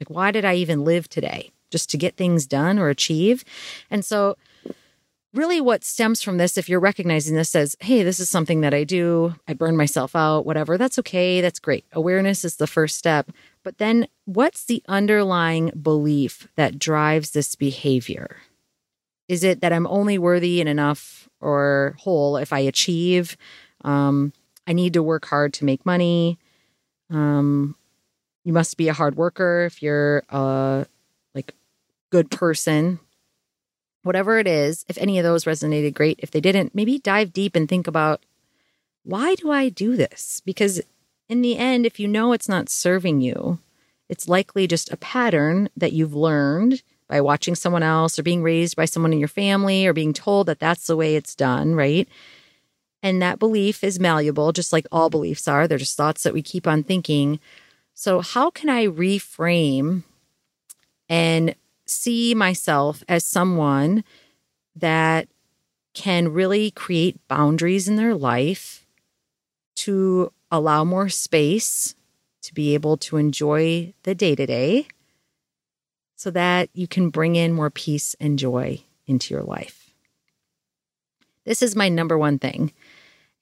Like, 0.00 0.10
why 0.10 0.30
did 0.30 0.44
I 0.44 0.54
even 0.54 0.84
live 0.84 1.08
today? 1.08 1.50
Just 1.70 1.90
to 1.90 1.98
get 1.98 2.16
things 2.16 2.46
done 2.46 2.78
or 2.78 2.88
achieve? 2.88 3.44
And 3.90 4.04
so 4.04 4.36
really 5.32 5.60
what 5.60 5.84
stems 5.84 6.22
from 6.22 6.38
this 6.38 6.58
if 6.58 6.68
you're 6.68 6.80
recognizing 6.80 7.36
this 7.36 7.54
as 7.54 7.76
hey 7.80 8.02
this 8.02 8.18
is 8.18 8.28
something 8.28 8.62
that 8.62 8.74
i 8.74 8.82
do 8.82 9.34
i 9.46 9.52
burn 9.52 9.76
myself 9.76 10.16
out 10.16 10.44
whatever 10.44 10.76
that's 10.76 10.98
okay 10.98 11.40
that's 11.40 11.58
great 11.58 11.84
awareness 11.92 12.44
is 12.44 12.56
the 12.56 12.66
first 12.66 12.96
step 12.96 13.30
but 13.62 13.78
then 13.78 14.06
what's 14.24 14.64
the 14.64 14.82
underlying 14.88 15.70
belief 15.80 16.48
that 16.56 16.78
drives 16.78 17.30
this 17.30 17.54
behavior 17.54 18.38
is 19.28 19.44
it 19.44 19.60
that 19.60 19.72
i'm 19.72 19.86
only 19.86 20.18
worthy 20.18 20.60
and 20.60 20.68
enough 20.68 21.19
or 21.40 21.96
whole 21.98 22.36
if 22.36 22.52
i 22.52 22.58
achieve 22.58 23.36
um, 23.82 24.32
i 24.66 24.72
need 24.72 24.92
to 24.92 25.02
work 25.02 25.26
hard 25.26 25.52
to 25.52 25.64
make 25.64 25.84
money 25.84 26.38
um, 27.10 27.74
you 28.44 28.52
must 28.52 28.76
be 28.76 28.88
a 28.88 28.94
hard 28.94 29.16
worker 29.16 29.64
if 29.64 29.82
you're 29.82 30.22
a 30.28 30.86
like 31.34 31.54
good 32.10 32.30
person 32.30 33.00
whatever 34.02 34.38
it 34.38 34.46
is, 34.46 34.84
if 34.88 34.98
any 34.98 35.18
of 35.18 35.24
those 35.24 35.44
resonated, 35.44 35.94
great. 35.94 36.18
If 36.22 36.30
they 36.30 36.40
didn't, 36.40 36.74
maybe 36.74 36.98
dive 36.98 37.32
deep 37.32 37.54
and 37.54 37.68
think 37.68 37.86
about 37.86 38.24
why 39.02 39.34
do 39.34 39.50
I 39.50 39.68
do 39.68 39.96
this? 39.96 40.40
Because 40.44 40.80
in 41.28 41.42
the 41.42 41.56
end, 41.56 41.86
if 41.86 41.98
you 42.00 42.08
know 42.08 42.32
it's 42.32 42.48
not 42.48 42.68
serving 42.68 43.20
you, 43.20 43.58
it's 44.08 44.28
likely 44.28 44.66
just 44.66 44.92
a 44.92 44.96
pattern 44.96 45.68
that 45.76 45.92
you've 45.92 46.14
learned 46.14 46.82
by 47.10 47.20
watching 47.20 47.56
someone 47.56 47.82
else 47.82 48.18
or 48.18 48.22
being 48.22 48.42
raised 48.42 48.76
by 48.76 48.84
someone 48.84 49.12
in 49.12 49.18
your 49.18 49.28
family 49.28 49.84
or 49.84 49.92
being 49.92 50.12
told 50.12 50.46
that 50.46 50.60
that's 50.60 50.86
the 50.86 50.96
way 50.96 51.16
it's 51.16 51.34
done, 51.34 51.74
right? 51.74 52.08
And 53.02 53.20
that 53.20 53.40
belief 53.40 53.82
is 53.82 53.98
malleable, 53.98 54.52
just 54.52 54.72
like 54.72 54.86
all 54.92 55.10
beliefs 55.10 55.48
are. 55.48 55.66
They're 55.66 55.76
just 55.76 55.96
thoughts 55.96 56.22
that 56.22 56.32
we 56.32 56.40
keep 56.40 56.68
on 56.68 56.84
thinking. 56.84 57.40
So, 57.94 58.20
how 58.20 58.50
can 58.50 58.68
I 58.68 58.86
reframe 58.86 60.04
and 61.08 61.56
see 61.84 62.32
myself 62.34 63.02
as 63.08 63.24
someone 63.24 64.04
that 64.76 65.28
can 65.92 66.32
really 66.32 66.70
create 66.70 67.18
boundaries 67.26 67.88
in 67.88 67.96
their 67.96 68.14
life 68.14 68.86
to 69.74 70.32
allow 70.52 70.84
more 70.84 71.08
space 71.08 71.96
to 72.42 72.54
be 72.54 72.74
able 72.74 72.96
to 72.98 73.16
enjoy 73.16 73.92
the 74.04 74.14
day 74.14 74.36
to 74.36 74.46
day 74.46 74.86
so 76.20 76.30
that 76.30 76.68
you 76.74 76.86
can 76.86 77.08
bring 77.08 77.34
in 77.34 77.50
more 77.50 77.70
peace 77.70 78.14
and 78.20 78.38
joy 78.38 78.78
into 79.06 79.32
your 79.32 79.42
life. 79.42 79.88
This 81.46 81.62
is 81.62 81.74
my 81.74 81.88
number 81.88 82.18
one 82.18 82.38
thing. 82.38 82.74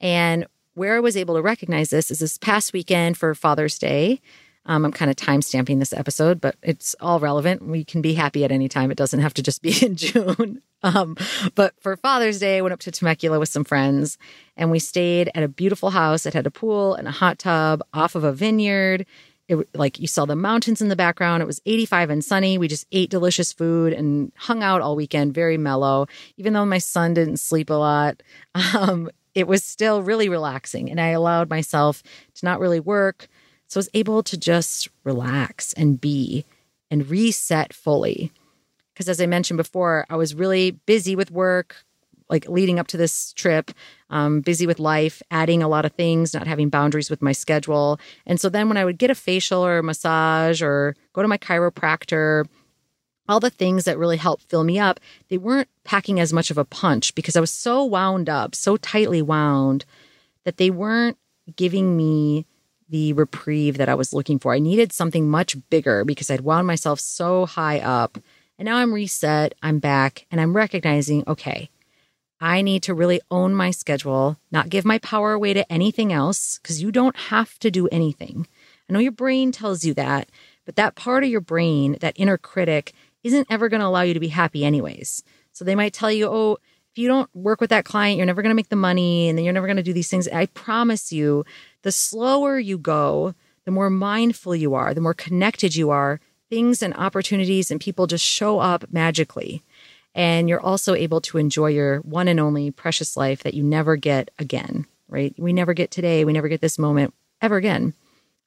And 0.00 0.46
where 0.74 0.94
I 0.94 1.00
was 1.00 1.16
able 1.16 1.34
to 1.34 1.42
recognize 1.42 1.90
this 1.90 2.08
is 2.08 2.20
this 2.20 2.38
past 2.38 2.72
weekend 2.72 3.16
for 3.16 3.34
Father's 3.34 3.80
Day. 3.80 4.20
Um, 4.64 4.84
I'm 4.84 4.92
kind 4.92 5.10
of 5.10 5.16
time 5.16 5.42
stamping 5.42 5.80
this 5.80 5.92
episode, 5.92 6.40
but 6.40 6.54
it's 6.62 6.94
all 7.00 7.18
relevant. 7.18 7.66
We 7.66 7.82
can 7.82 8.00
be 8.00 8.14
happy 8.14 8.44
at 8.44 8.52
any 8.52 8.68
time. 8.68 8.92
It 8.92 8.96
doesn't 8.96 9.18
have 9.18 9.34
to 9.34 9.42
just 9.42 9.60
be 9.60 9.74
in 9.84 9.96
June. 9.96 10.62
Um, 10.84 11.16
but 11.56 11.74
for 11.80 11.96
Father's 11.96 12.38
Day, 12.38 12.58
I 12.58 12.60
went 12.60 12.74
up 12.74 12.80
to 12.80 12.92
Temecula 12.92 13.40
with 13.40 13.48
some 13.48 13.64
friends 13.64 14.18
and 14.56 14.70
we 14.70 14.78
stayed 14.78 15.32
at 15.34 15.42
a 15.42 15.48
beautiful 15.48 15.90
house. 15.90 16.26
It 16.26 16.34
had 16.34 16.46
a 16.46 16.52
pool 16.52 16.94
and 16.94 17.08
a 17.08 17.10
hot 17.10 17.40
tub 17.40 17.82
off 17.92 18.14
of 18.14 18.22
a 18.22 18.32
vineyard. 18.32 19.04
It 19.48 19.74
like 19.74 19.98
you 19.98 20.06
saw 20.06 20.26
the 20.26 20.36
mountains 20.36 20.82
in 20.82 20.88
the 20.88 20.96
background. 20.96 21.42
It 21.42 21.46
was 21.46 21.60
85 21.64 22.10
and 22.10 22.24
sunny. 22.24 22.58
We 22.58 22.68
just 22.68 22.86
ate 22.92 23.10
delicious 23.10 23.52
food 23.52 23.92
and 23.92 24.30
hung 24.36 24.62
out 24.62 24.82
all 24.82 24.94
weekend, 24.94 25.34
very 25.34 25.56
mellow. 25.56 26.06
Even 26.36 26.52
though 26.52 26.66
my 26.66 26.78
son 26.78 27.14
didn't 27.14 27.38
sleep 27.38 27.70
a 27.70 27.74
lot, 27.74 28.22
um, 28.74 29.10
it 29.34 29.46
was 29.46 29.64
still 29.64 30.02
really 30.02 30.28
relaxing. 30.28 30.90
And 30.90 31.00
I 31.00 31.08
allowed 31.08 31.48
myself 31.48 32.02
to 32.34 32.44
not 32.44 32.60
really 32.60 32.80
work 32.80 33.28
so 33.68 33.78
I 33.78 33.80
was 33.80 33.90
able 33.92 34.22
to 34.22 34.36
just 34.38 34.88
relax 35.04 35.74
and 35.74 36.00
be 36.00 36.46
and 36.90 37.08
reset 37.08 37.74
fully. 37.74 38.32
Because 38.92 39.08
as 39.08 39.20
I 39.20 39.26
mentioned 39.26 39.58
before, 39.58 40.06
I 40.10 40.16
was 40.16 40.34
really 40.34 40.72
busy 40.72 41.14
with 41.14 41.30
work, 41.30 41.84
like 42.28 42.48
leading 42.48 42.78
up 42.78 42.86
to 42.88 42.96
this 42.96 43.32
trip, 43.32 43.70
um, 44.10 44.40
busy 44.40 44.66
with 44.66 44.78
life, 44.78 45.22
adding 45.30 45.62
a 45.62 45.68
lot 45.68 45.84
of 45.84 45.92
things, 45.92 46.34
not 46.34 46.46
having 46.46 46.68
boundaries 46.68 47.10
with 47.10 47.22
my 47.22 47.32
schedule. 47.32 47.98
And 48.26 48.40
so 48.40 48.48
then 48.48 48.68
when 48.68 48.76
I 48.76 48.84
would 48.84 48.98
get 48.98 49.10
a 49.10 49.14
facial 49.14 49.64
or 49.64 49.78
a 49.78 49.82
massage 49.82 50.62
or 50.62 50.94
go 51.12 51.22
to 51.22 51.28
my 51.28 51.38
chiropractor, 51.38 52.46
all 53.28 53.40
the 53.40 53.50
things 53.50 53.84
that 53.84 53.98
really 53.98 54.16
helped 54.16 54.48
fill 54.48 54.64
me 54.64 54.78
up, 54.78 55.00
they 55.28 55.38
weren't 55.38 55.68
packing 55.84 56.18
as 56.18 56.32
much 56.32 56.50
of 56.50 56.58
a 56.58 56.64
punch 56.64 57.14
because 57.14 57.36
I 57.36 57.40
was 57.40 57.50
so 57.50 57.84
wound 57.84 58.28
up, 58.28 58.54
so 58.54 58.76
tightly 58.76 59.20
wound 59.20 59.84
that 60.44 60.56
they 60.56 60.70
weren't 60.70 61.18
giving 61.56 61.96
me 61.96 62.46
the 62.88 63.12
reprieve 63.12 63.76
that 63.76 63.88
I 63.88 63.94
was 63.94 64.14
looking 64.14 64.38
for. 64.38 64.54
I 64.54 64.58
needed 64.58 64.92
something 64.92 65.28
much 65.28 65.56
bigger 65.68 66.04
because 66.04 66.30
I'd 66.30 66.40
wound 66.40 66.66
myself 66.66 67.00
so 67.00 67.44
high 67.44 67.80
up. 67.80 68.18
And 68.58 68.66
now 68.66 68.78
I'm 68.78 68.94
reset, 68.94 69.54
I'm 69.62 69.78
back, 69.78 70.26
and 70.30 70.40
I'm 70.40 70.56
recognizing 70.56 71.22
okay, 71.26 71.68
I 72.40 72.62
need 72.62 72.82
to 72.84 72.94
really 72.94 73.20
own 73.30 73.54
my 73.54 73.70
schedule, 73.70 74.38
not 74.52 74.68
give 74.68 74.84
my 74.84 74.98
power 74.98 75.32
away 75.32 75.54
to 75.54 75.70
anything 75.72 76.12
else, 76.12 76.58
because 76.58 76.80
you 76.80 76.92
don't 76.92 77.16
have 77.16 77.58
to 77.60 77.70
do 77.70 77.88
anything. 77.88 78.46
I 78.88 78.92
know 78.92 79.00
your 79.00 79.12
brain 79.12 79.52
tells 79.52 79.84
you 79.84 79.94
that, 79.94 80.28
but 80.64 80.76
that 80.76 80.94
part 80.94 81.24
of 81.24 81.30
your 81.30 81.40
brain, 81.40 81.96
that 82.00 82.14
inner 82.16 82.38
critic, 82.38 82.92
isn't 83.24 83.48
ever 83.50 83.68
going 83.68 83.80
to 83.80 83.86
allow 83.86 84.02
you 84.02 84.14
to 84.14 84.20
be 84.20 84.28
happy, 84.28 84.64
anyways. 84.64 85.22
So 85.52 85.64
they 85.64 85.74
might 85.74 85.92
tell 85.92 86.12
you, 86.12 86.28
oh, 86.28 86.58
if 86.92 86.98
you 86.98 87.08
don't 87.08 87.28
work 87.34 87.60
with 87.60 87.70
that 87.70 87.84
client, 87.84 88.16
you're 88.16 88.26
never 88.26 88.42
going 88.42 88.50
to 88.50 88.56
make 88.56 88.68
the 88.68 88.76
money 88.76 89.28
and 89.28 89.36
then 89.36 89.44
you're 89.44 89.54
never 89.54 89.66
going 89.66 89.76
to 89.76 89.82
do 89.82 89.92
these 89.92 90.08
things. 90.08 90.28
I 90.28 90.46
promise 90.46 91.12
you, 91.12 91.44
the 91.82 91.92
slower 91.92 92.58
you 92.58 92.78
go, 92.78 93.34
the 93.64 93.70
more 93.72 93.90
mindful 93.90 94.54
you 94.54 94.74
are, 94.74 94.94
the 94.94 95.00
more 95.00 95.14
connected 95.14 95.74
you 95.76 95.90
are, 95.90 96.20
things 96.48 96.82
and 96.82 96.94
opportunities 96.94 97.70
and 97.70 97.80
people 97.80 98.06
just 98.06 98.24
show 98.24 98.58
up 98.58 98.84
magically. 98.90 99.62
And 100.18 100.48
you're 100.48 100.60
also 100.60 100.94
able 100.96 101.20
to 101.22 101.38
enjoy 101.38 101.68
your 101.68 101.98
one 102.00 102.26
and 102.26 102.40
only 102.40 102.72
precious 102.72 103.16
life 103.16 103.44
that 103.44 103.54
you 103.54 103.62
never 103.62 103.94
get 103.94 104.32
again, 104.36 104.84
right? 105.08 105.32
We 105.38 105.52
never 105.52 105.74
get 105.74 105.92
today. 105.92 106.24
We 106.24 106.32
never 106.32 106.48
get 106.48 106.60
this 106.60 106.76
moment 106.76 107.14
ever 107.40 107.56
again. 107.56 107.94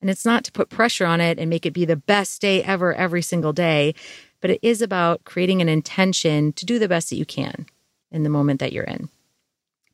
And 0.01 0.09
it's 0.09 0.25
not 0.25 0.43
to 0.43 0.51
put 0.51 0.69
pressure 0.69 1.05
on 1.05 1.21
it 1.21 1.39
and 1.39 1.49
make 1.49 1.65
it 1.65 1.71
be 1.71 1.85
the 1.85 1.95
best 1.95 2.41
day 2.41 2.61
ever 2.61 2.93
every 2.93 3.21
single 3.21 3.53
day, 3.53 3.95
but 4.41 4.49
it 4.49 4.59
is 4.61 4.81
about 4.81 5.23
creating 5.23 5.61
an 5.61 5.69
intention 5.69 6.51
to 6.53 6.65
do 6.65 6.77
the 6.77 6.89
best 6.89 7.09
that 7.09 7.15
you 7.15 7.25
can 7.25 7.65
in 8.11 8.23
the 8.23 8.29
moment 8.29 8.59
that 8.59 8.73
you're 8.73 8.83
in. 8.83 9.07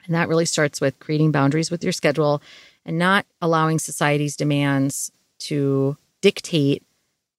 And 0.08 0.16
that 0.16 0.30
really 0.30 0.46
starts 0.46 0.82
with 0.82 0.98
creating 0.98 1.32
boundaries 1.32 1.70
with 1.70 1.84
your 1.84 1.94
schedule 1.94 2.42
and 2.86 2.98
not 2.98 3.28
allowing 3.40 3.78
society's 3.78 4.36
demands 4.36 5.12
to 5.42 5.96
dictate 6.22 6.82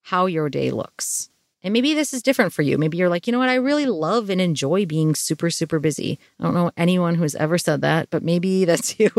how 0.03 0.27
your 0.27 0.49
day 0.49 0.71
looks. 0.71 1.29
And 1.65 1.73
maybe 1.73 1.93
this 1.93 2.15
is 2.15 2.23
different 2.23 2.53
for 2.53 2.63
you. 2.63 2.79
Maybe 2.79 2.99
you're 2.99 3.09
like, 3.09 3.27
you 3.27 3.33
know 3.33 3.41
what? 3.41 3.49
I 3.49 3.57
really 3.57 3.87
love 3.87 4.31
and 4.31 4.41
enjoy 4.41 4.87
being 4.87 5.17
super, 5.17 5.51
super 5.51 5.81
busy. 5.81 6.19
I 6.39 6.45
don't 6.45 6.55
know 6.55 6.71
anyone 6.77 7.17
who's 7.17 7.35
ever 7.35 7.59
said 7.59 7.81
that, 7.81 8.11
but 8.11 8.23
maybe 8.23 8.65
that's 8.65 8.99
you. 9.01 9.11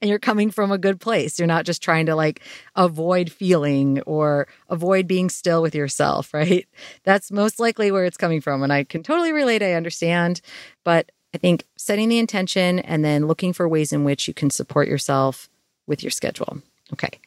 and 0.00 0.08
you're 0.08 0.18
coming 0.18 0.50
from 0.50 0.72
a 0.72 0.78
good 0.78 0.98
place. 0.98 1.38
You're 1.38 1.46
not 1.46 1.66
just 1.66 1.82
trying 1.82 2.06
to 2.06 2.14
like 2.14 2.40
avoid 2.74 3.30
feeling 3.30 4.00
or 4.02 4.48
avoid 4.70 5.06
being 5.06 5.28
still 5.28 5.60
with 5.60 5.74
yourself, 5.74 6.32
right? 6.34 6.66
That's 7.04 7.30
most 7.30 7.60
likely 7.60 7.90
where 7.90 8.06
it's 8.06 8.16
coming 8.16 8.40
from. 8.40 8.62
And 8.62 8.72
I 8.72 8.84
can 8.84 9.02
totally 9.02 9.32
relate. 9.32 9.62
I 9.62 9.74
understand. 9.74 10.40
But 10.84 11.12
I 11.34 11.38
think 11.38 11.66
setting 11.76 12.08
the 12.08 12.18
intention 12.18 12.78
and 12.78 13.04
then 13.04 13.26
looking 13.26 13.52
for 13.52 13.68
ways 13.68 13.92
in 13.92 14.04
which 14.04 14.26
you 14.26 14.32
can 14.32 14.48
support 14.48 14.88
yourself 14.88 15.50
with 15.86 16.02
your 16.02 16.10
schedule. 16.10 16.62
Okay. 16.94 17.20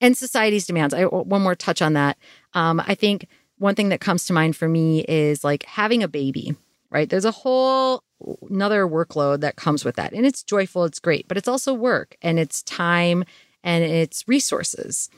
And 0.00 0.16
society's 0.16 0.66
demands. 0.66 0.94
I 0.94 1.04
one 1.04 1.42
more 1.42 1.54
touch 1.54 1.82
on 1.82 1.94
that. 1.94 2.18
Um, 2.52 2.80
I 2.86 2.94
think 2.94 3.26
one 3.58 3.74
thing 3.74 3.90
that 3.90 4.00
comes 4.00 4.24
to 4.26 4.32
mind 4.32 4.56
for 4.56 4.68
me 4.68 5.04
is 5.08 5.44
like 5.44 5.64
having 5.64 6.02
a 6.02 6.08
baby. 6.08 6.54
right? 6.90 7.08
There's 7.08 7.24
a 7.24 7.30
whole 7.30 8.02
another 8.50 8.86
workload 8.86 9.40
that 9.40 9.56
comes 9.56 9.84
with 9.84 9.96
that. 9.96 10.12
And 10.12 10.26
it's 10.26 10.42
joyful, 10.42 10.84
it's 10.84 10.98
great, 10.98 11.28
but 11.28 11.36
it's 11.36 11.48
also 11.48 11.72
work 11.72 12.16
and 12.22 12.38
it's 12.38 12.62
time 12.62 13.24
and 13.62 13.84
it's 13.84 14.26
resources. 14.26 15.08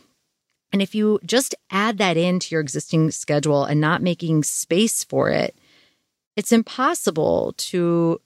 And 0.73 0.83
if 0.83 0.95
you 0.95 1.19
just 1.25 1.55
add 1.71 1.99
that 1.99 2.17
into 2.17 2.55
your 2.55 2.61
existing 2.61 3.11
schedule 3.11 3.65
and 3.65 3.81
not 3.81 4.03
making 4.03 4.45
space 4.45 5.03
for 5.03 5.31
it, 5.31 5.57
it's 6.37 6.53
impossible 6.53 7.55
to 7.57 8.21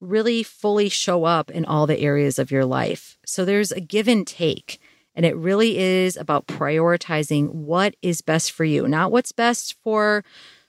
really 0.00 0.42
fully 0.42 0.88
show 0.88 1.24
up 1.24 1.50
in 1.50 1.64
all 1.64 1.86
the 1.86 1.98
areas 1.98 2.38
of 2.38 2.50
your 2.50 2.64
life. 2.64 3.18
So 3.24 3.44
there's 3.44 3.72
a 3.72 3.80
give 3.80 4.06
and 4.06 4.26
take. 4.26 4.80
And 5.18 5.26
it 5.26 5.36
really 5.36 5.78
is 5.78 6.16
about 6.16 6.46
prioritizing 6.46 7.50
what 7.52 7.96
is 8.02 8.20
best 8.20 8.52
for 8.52 8.64
you, 8.64 8.86
not 8.86 9.10
what's 9.10 9.32
best 9.32 9.74
for 9.82 10.22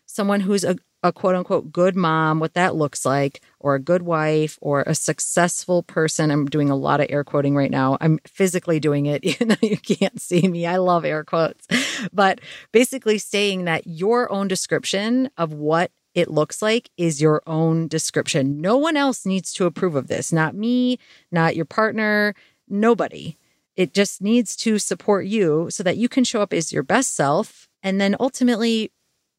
someone 0.07 0.39
who's 0.39 0.63
a, 0.63 0.75
a 1.03 1.13
quote 1.13 1.35
unquote 1.35 1.71
good 1.71 1.95
mom, 1.95 2.39
what 2.39 2.55
that 2.55 2.73
looks 2.73 3.05
like, 3.05 3.41
or 3.59 3.75
a 3.75 3.79
good 3.79 4.01
wife, 4.01 4.57
or 4.59 4.81
a 4.88 4.95
successful 4.95 5.83
person. 5.83 6.31
I'm 6.31 6.47
doing 6.47 6.71
a 6.71 6.75
lot 6.75 6.99
of 6.99 7.05
air 7.12 7.23
quoting 7.23 7.55
right 7.55 7.69
now. 7.69 7.99
I'm 8.01 8.17
physically 8.25 8.79
doing 8.79 9.05
it, 9.05 9.23
even 9.23 9.49
though 9.49 9.55
you 9.62 9.77
can't 9.77 10.19
see 10.19 10.47
me. 10.47 10.65
I 10.65 10.77
love 10.77 11.05
air 11.05 11.23
quotes. 11.23 11.67
But 12.12 12.41
basically, 12.71 13.19
saying 13.19 13.65
that 13.65 13.85
your 13.85 14.31
own 14.31 14.47
description 14.47 15.29
of 15.38 15.53
what 15.53 15.91
it 16.15 16.31
looks 16.31 16.63
like 16.63 16.89
is 16.97 17.21
your 17.21 17.43
own 17.45 17.88
description. 17.88 18.62
No 18.62 18.77
one 18.77 18.97
else 18.97 19.27
needs 19.27 19.53
to 19.53 19.67
approve 19.67 19.93
of 19.93 20.07
this, 20.07 20.33
not 20.33 20.55
me, 20.55 20.97
not 21.31 21.55
your 21.55 21.65
partner, 21.65 22.33
nobody. 22.67 23.38
It 23.79 23.93
just 23.93 24.21
needs 24.21 24.57
to 24.57 24.77
support 24.77 25.25
you 25.25 25.69
so 25.71 25.83
that 25.83 25.95
you 25.95 26.09
can 26.09 26.25
show 26.25 26.41
up 26.41 26.51
as 26.51 26.73
your 26.73 26.83
best 26.83 27.15
self 27.15 27.69
and 27.81 28.01
then 28.01 28.13
ultimately 28.19 28.91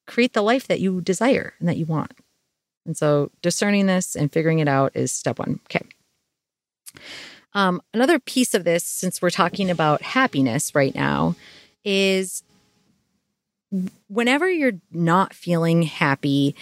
create 0.06 0.32
the 0.32 0.40
life 0.40 0.66
that 0.66 0.80
you 0.80 1.02
desire 1.02 1.52
and 1.60 1.68
that 1.68 1.76
you 1.76 1.84
want. 1.84 2.14
And 2.86 2.96
so 2.96 3.30
discerning 3.42 3.84
this 3.84 4.16
and 4.16 4.32
figuring 4.32 4.58
it 4.58 4.66
out 4.66 4.92
is 4.96 5.12
step 5.12 5.38
one. 5.38 5.60
Okay. 5.66 5.86
Um, 7.52 7.82
another 7.92 8.18
piece 8.18 8.54
of 8.54 8.64
this, 8.64 8.82
since 8.82 9.20
we're 9.20 9.28
talking 9.28 9.68
about 9.68 10.00
happiness 10.00 10.74
right 10.74 10.94
now, 10.94 11.36
is 11.84 12.42
whenever 14.08 14.50
you're 14.50 14.80
not 14.90 15.34
feeling 15.34 15.82
happy, 15.82 16.56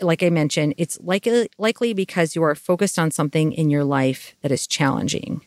like 0.00 0.22
I 0.22 0.30
mentioned, 0.30 0.74
it's 0.78 1.00
likely 1.00 1.48
likely 1.58 1.94
because 1.94 2.36
you 2.36 2.44
are 2.44 2.54
focused 2.54 2.96
on 2.96 3.10
something 3.10 3.52
in 3.52 3.70
your 3.70 3.82
life 3.82 4.36
that 4.42 4.52
is 4.52 4.68
challenging. 4.68 5.40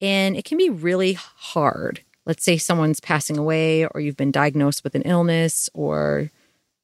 And 0.00 0.36
it 0.36 0.44
can 0.44 0.58
be 0.58 0.70
really 0.70 1.14
hard. 1.14 2.02
Let's 2.24 2.44
say 2.44 2.58
someone's 2.58 3.00
passing 3.00 3.38
away 3.38 3.86
or 3.86 4.00
you've 4.00 4.16
been 4.16 4.32
diagnosed 4.32 4.84
with 4.84 4.94
an 4.94 5.02
illness 5.02 5.70
or 5.74 6.30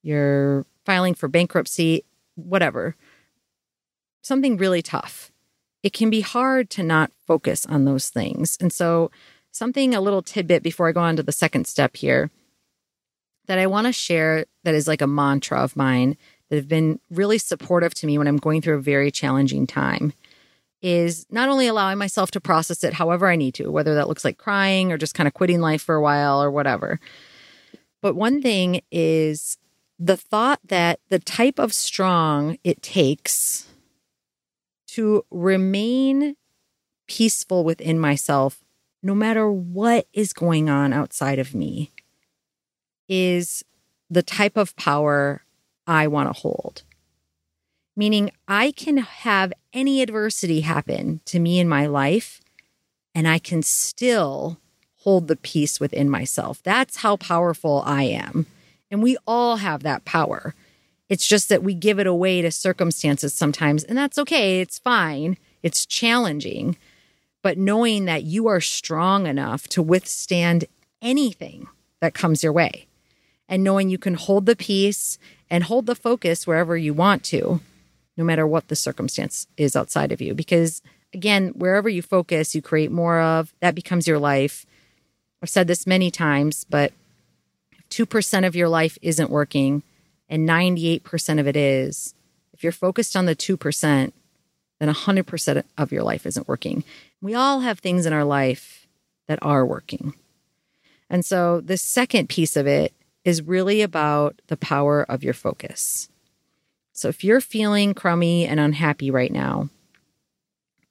you're 0.02 0.64
filing 0.84 1.14
for 1.14 1.28
bankruptcy, 1.28 2.04
whatever. 2.36 2.96
Something 4.22 4.56
really 4.56 4.82
tough. 4.82 5.30
It 5.82 5.92
can 5.92 6.10
be 6.10 6.20
hard 6.20 6.70
to 6.70 6.82
not 6.82 7.10
focus 7.26 7.66
on 7.66 7.84
those 7.84 8.08
things. 8.08 8.56
And 8.60 8.72
so 8.72 9.10
something 9.50 9.94
a 9.94 10.00
little 10.00 10.22
tidbit 10.22 10.62
before 10.62 10.88
I 10.88 10.92
go 10.92 11.00
on 11.00 11.16
to 11.16 11.22
the 11.22 11.32
second 11.32 11.66
step 11.66 11.96
here 11.96 12.30
that 13.46 13.58
I 13.58 13.66
want 13.66 13.86
to 13.88 13.92
share 13.92 14.46
that 14.64 14.74
is 14.74 14.86
like 14.86 15.02
a 15.02 15.06
mantra 15.06 15.60
of 15.60 15.76
mine 15.76 16.16
that 16.48 16.56
have 16.56 16.68
been 16.68 17.00
really 17.10 17.38
supportive 17.38 17.94
to 17.94 18.06
me 18.06 18.16
when 18.16 18.28
I'm 18.28 18.36
going 18.36 18.62
through 18.62 18.76
a 18.76 18.82
very 18.82 19.10
challenging 19.10 19.66
time 19.66 20.12
is 20.82 21.26
not 21.30 21.48
only 21.48 21.68
allowing 21.68 21.96
myself 21.96 22.32
to 22.32 22.40
process 22.40 22.82
it 22.82 22.94
however 22.94 23.28
I 23.28 23.36
need 23.36 23.54
to, 23.54 23.70
whether 23.70 23.94
that 23.94 24.08
looks 24.08 24.24
like 24.24 24.36
crying 24.36 24.92
or 24.92 24.98
just 24.98 25.14
kind 25.14 25.28
of 25.28 25.34
quitting 25.34 25.60
life 25.60 25.82
for 25.82 25.94
a 25.94 26.02
while 26.02 26.42
or 26.42 26.50
whatever. 26.50 26.98
But 28.02 28.16
one 28.16 28.42
thing 28.42 28.82
is 28.90 29.56
the 29.98 30.16
thought 30.16 30.58
that 30.66 30.98
the 31.08 31.20
type 31.20 31.60
of 31.60 31.72
strong 31.72 32.58
it 32.64 32.82
takes 32.82 33.68
to 34.88 35.24
remain 35.30 36.36
peaceful 37.06 37.62
within 37.64 37.98
myself, 37.98 38.64
no 39.02 39.14
matter 39.14 39.50
what 39.50 40.06
is 40.12 40.32
going 40.32 40.68
on 40.68 40.92
outside 40.92 41.38
of 41.38 41.54
me, 41.54 41.92
is 43.08 43.64
the 44.10 44.22
type 44.22 44.56
of 44.56 44.74
power 44.76 45.42
I 45.86 46.08
want 46.08 46.34
to 46.34 46.40
hold. 46.40 46.82
Meaning, 47.94 48.32
I 48.48 48.72
can 48.72 48.98
have 48.98 49.52
any 49.72 50.02
adversity 50.02 50.62
happen 50.62 51.20
to 51.26 51.38
me 51.38 51.58
in 51.58 51.68
my 51.68 51.86
life, 51.86 52.40
and 53.14 53.28
I 53.28 53.38
can 53.38 53.62
still 53.62 54.58
hold 54.98 55.28
the 55.28 55.36
peace 55.36 55.78
within 55.80 56.08
myself. 56.08 56.62
That's 56.62 56.98
how 56.98 57.16
powerful 57.16 57.82
I 57.84 58.04
am. 58.04 58.46
And 58.90 59.02
we 59.02 59.16
all 59.26 59.56
have 59.56 59.82
that 59.82 60.04
power. 60.04 60.54
It's 61.08 61.26
just 61.26 61.48
that 61.48 61.62
we 61.62 61.74
give 61.74 61.98
it 61.98 62.06
away 62.06 62.40
to 62.40 62.50
circumstances 62.50 63.34
sometimes, 63.34 63.84
and 63.84 63.98
that's 63.98 64.18
okay. 64.18 64.60
It's 64.60 64.78
fine. 64.78 65.36
It's 65.62 65.84
challenging. 65.84 66.76
But 67.42 67.58
knowing 67.58 68.04
that 68.06 68.22
you 68.22 68.46
are 68.46 68.60
strong 68.60 69.26
enough 69.26 69.68
to 69.68 69.82
withstand 69.82 70.64
anything 71.02 71.66
that 72.00 72.14
comes 72.14 72.42
your 72.42 72.52
way 72.52 72.86
and 73.48 73.64
knowing 73.64 73.90
you 73.90 73.98
can 73.98 74.14
hold 74.14 74.46
the 74.46 74.56
peace 74.56 75.18
and 75.50 75.64
hold 75.64 75.86
the 75.86 75.94
focus 75.94 76.46
wherever 76.46 76.76
you 76.76 76.94
want 76.94 77.24
to, 77.24 77.60
no 78.16 78.24
matter 78.24 78.46
what 78.46 78.68
the 78.68 78.76
circumstance 78.76 79.46
is 79.56 79.74
outside 79.76 80.12
of 80.12 80.20
you. 80.20 80.34
Because 80.34 80.82
again, 81.14 81.48
wherever 81.54 81.88
you 81.88 82.02
focus, 82.02 82.54
you 82.54 82.62
create 82.62 82.90
more 82.90 83.20
of 83.20 83.52
that 83.60 83.74
becomes 83.74 84.06
your 84.06 84.18
life. 84.18 84.66
I've 85.42 85.50
said 85.50 85.66
this 85.66 85.86
many 85.86 86.10
times, 86.10 86.64
but 86.64 86.92
2% 87.90 88.46
of 88.46 88.56
your 88.56 88.68
life 88.68 88.96
isn't 89.02 89.30
working 89.30 89.82
and 90.28 90.48
98% 90.48 91.38
of 91.38 91.46
it 91.46 91.56
is. 91.56 92.14
If 92.54 92.62
you're 92.62 92.72
focused 92.72 93.16
on 93.16 93.26
the 93.26 93.36
2%, 93.36 94.12
then 94.80 94.88
100% 94.88 95.62
of 95.78 95.92
your 95.92 96.02
life 96.02 96.26
isn't 96.26 96.48
working. 96.48 96.84
We 97.20 97.34
all 97.34 97.60
have 97.60 97.78
things 97.78 98.06
in 98.06 98.12
our 98.12 98.24
life 98.24 98.86
that 99.28 99.38
are 99.42 99.66
working. 99.66 100.14
And 101.10 101.24
so 101.24 101.60
the 101.60 101.76
second 101.76 102.28
piece 102.28 102.56
of 102.56 102.66
it 102.66 102.94
is 103.24 103.42
really 103.42 103.82
about 103.82 104.40
the 104.46 104.56
power 104.56 105.02
of 105.02 105.22
your 105.22 105.34
focus. 105.34 106.08
So 106.92 107.08
if 107.08 107.24
you're 107.24 107.40
feeling 107.40 107.94
crummy 107.94 108.46
and 108.46 108.60
unhappy 108.60 109.10
right 109.10 109.32
now, 109.32 109.70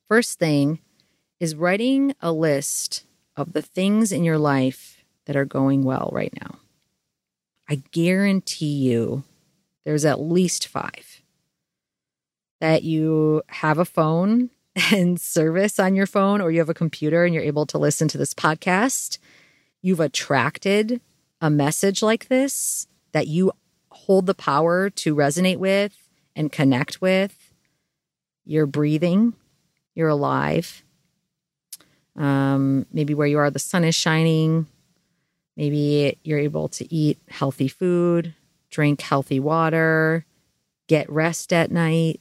first 0.08 0.40
thing 0.40 0.80
is 1.40 1.56
writing 1.56 2.16
a 2.22 2.32
list 2.32 3.06
of 3.36 3.54
the 3.54 3.62
things 3.62 4.12
in 4.12 4.24
your 4.24 4.38
life 4.38 5.04
that 5.26 5.36
are 5.36 5.46
going 5.46 5.84
well 5.84 6.10
right 6.12 6.34
now. 6.42 6.58
I 7.70 7.82
guarantee 7.92 8.74
you 8.90 9.24
there's 9.86 10.06
at 10.06 10.20
least 10.20 10.68
five 10.68 11.22
that 12.60 12.84
you 12.84 13.42
have 13.48 13.78
a 13.78 13.86
phone 13.86 14.50
and 14.92 15.20
service 15.20 15.80
on 15.80 15.96
your 15.96 16.06
phone, 16.06 16.42
or 16.42 16.52
you 16.52 16.60
have 16.60 16.70
a 16.70 16.74
computer 16.74 17.26
and 17.26 17.34
you're 17.34 17.44
able 17.44 17.66
to 17.66 17.78
listen 17.78 18.08
to 18.08 18.18
this 18.18 18.34
podcast. 18.34 19.18
You've 19.82 20.00
attracted 20.00 21.02
a 21.42 21.50
message 21.50 22.02
like 22.02 22.28
this 22.28 22.88
that 23.12 23.28
you 23.28 23.52
hold 23.91 24.25
the 24.25 24.34
power 24.34 24.89
to 24.89 25.15
resonate 25.15 25.58
with 25.58 26.08
and 26.36 26.51
connect 26.51 27.01
with, 27.01 27.54
you're 28.45 28.65
breathing, 28.65 29.34
you're 29.93 30.10
alive. 30.10 30.84
Um, 32.15 32.86
maybe 32.91 33.13
where 33.13 33.27
you 33.27 33.38
are, 33.38 33.49
the 33.49 33.60
sun 33.60 33.84
is 33.84 33.95
shining. 33.95 34.67
Maybe 35.56 36.17
you're 36.23 36.39
able 36.39 36.69
to 36.69 36.93
eat 36.93 37.19
healthy 37.30 37.67
food, 37.67 38.34
drink 38.69 39.01
healthy 39.01 39.39
water, 39.39 40.25
get 40.88 41.10
rest 41.10 41.54
at 41.54 41.71
night. 41.71 42.19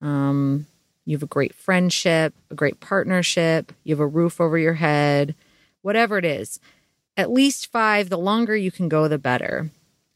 Um, 0.00 0.66
you 1.04 1.16
have 1.16 1.22
a 1.22 1.26
great 1.26 1.54
friendship, 1.54 2.34
a 2.50 2.54
great 2.54 2.80
partnership, 2.80 3.72
you 3.84 3.94
have 3.94 4.00
a 4.00 4.06
roof 4.06 4.40
over 4.40 4.56
your 4.56 4.74
head, 4.74 5.34
whatever 5.82 6.18
it 6.18 6.24
is 6.24 6.60
at 7.16 7.30
least 7.30 7.70
five, 7.70 8.08
the 8.08 8.18
longer 8.18 8.56
you 8.56 8.70
can 8.70 8.88
go, 8.88 9.08
the 9.08 9.18
better. 9.18 9.70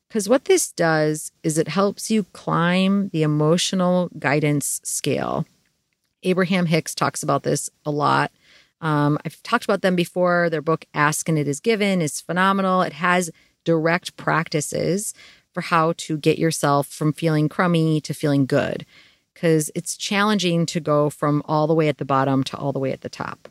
Because 0.09 0.29
what 0.29 0.45
this 0.45 0.71
does 0.73 1.33
is 1.43 1.59
it 1.59 1.69
helps 1.69 2.11
you 2.11 2.25
climb 2.33 3.09
the 3.09 3.23
emotional 3.23 4.09
guidance 4.19 4.81
scale. 4.85 5.47
Abraham 6.23 6.67
Hicks 6.67 6.95
talks 6.95 7.23
about 7.23 7.43
this 7.43 7.71
a 7.85 7.91
lot. 7.91 8.31
Um, 8.81 9.19
I've 9.25 9.43
talked 9.43 9.65
about 9.65 9.83
them 9.83 9.97
before. 9.97 10.49
Their 10.51 10.63
book, 10.63 10.85
Ask 10.95 11.29
and 11.29 11.39
It 11.39 11.49
Is 11.49 11.61
Given, 11.61 12.01
is 12.01 12.21
phenomenal. 12.21 12.83
It 12.83 12.95
has 12.95 13.31
direct 13.65 14.17
practices 14.17 15.13
for 15.53 15.61
how 15.63 15.95
to 15.97 16.19
get 16.19 16.39
yourself 16.39 16.87
from 16.87 17.13
feeling 17.13 17.49
crummy 17.49 18.01
to 18.03 18.15
feeling 18.15 18.47
good 18.47 18.85
because 19.33 19.71
it's 19.75 19.97
challenging 19.97 20.67
to 20.67 20.81
go 20.81 21.11
from 21.11 21.43
all 21.47 21.67
the 21.67 21.75
way 21.75 21.89
at 21.89 21.99
the 21.99 22.05
bottom 22.05 22.45
to 22.45 22.57
all 22.57 22.73
the 22.73 22.79
way 22.79 22.93
at 22.93 23.01
the 23.01 23.09
top. 23.09 23.49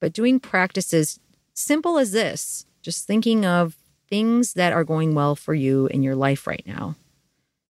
But 0.00 0.12
doing 0.12 0.40
practices 0.40 1.20
simple 1.54 1.98
as 1.98 2.12
this 2.12 2.66
just 2.82 3.06
thinking 3.06 3.44
of 3.44 3.76
things 4.10 4.54
that 4.54 4.72
are 4.72 4.84
going 4.84 5.14
well 5.14 5.36
for 5.36 5.54
you 5.54 5.86
in 5.86 6.02
your 6.02 6.16
life 6.16 6.46
right 6.46 6.64
now. 6.66 6.96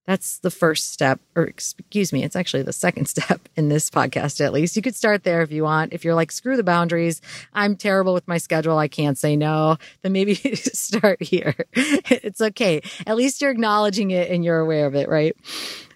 That's 0.07 0.39
the 0.39 0.51
first 0.51 0.93
step, 0.93 1.21
or 1.37 1.45
excuse 1.45 2.13
me, 2.13 2.25
it's 2.25 2.35
actually 2.35 2.65
the 2.65 2.73
second 2.73 3.07
step 3.09 3.49
in 3.55 3.69
this 3.69 3.89
podcast, 3.91 4.45
at 4.45 4.53
least. 4.53 4.75
You 4.75 4.83
could 4.83 4.97
start 4.97 5.23
there 5.23 5.43
if 5.43 5.53
you 5.53 5.63
want. 5.63 5.93
If 5.93 6.05
you're 6.05 6.17
like, 6.17 6.33
screw 6.33 6.57
the 6.57 6.65
boundaries, 6.65 7.21
I'm 7.53 7.77
terrible 7.77 8.13
with 8.13 8.27
my 8.27 8.39
schedule, 8.39 8.77
I 8.77 8.89
can't 8.89 9.17
say 9.17 9.37
no, 9.37 9.77
then 10.03 10.11
maybe 10.13 10.35
start 10.55 11.23
here. 11.23 11.55
it's 11.75 12.41
okay. 12.41 12.83
At 13.07 13.17
least 13.17 13.41
you're 13.41 13.53
acknowledging 13.53 14.11
it 14.11 14.31
and 14.31 14.45
you're 14.45 14.59
aware 14.59 14.87
of 14.87 14.97
it, 14.97 15.09
right? 15.09 15.37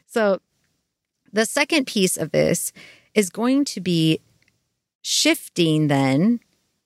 So, 0.07 0.40
the 1.33 1.44
second 1.44 1.88
piece 1.88 2.16
of 2.16 2.30
this 2.30 2.72
is 3.14 3.30
going 3.30 3.64
to 3.64 3.80
be 3.80 4.20
shifting 5.02 5.88
then 5.88 6.38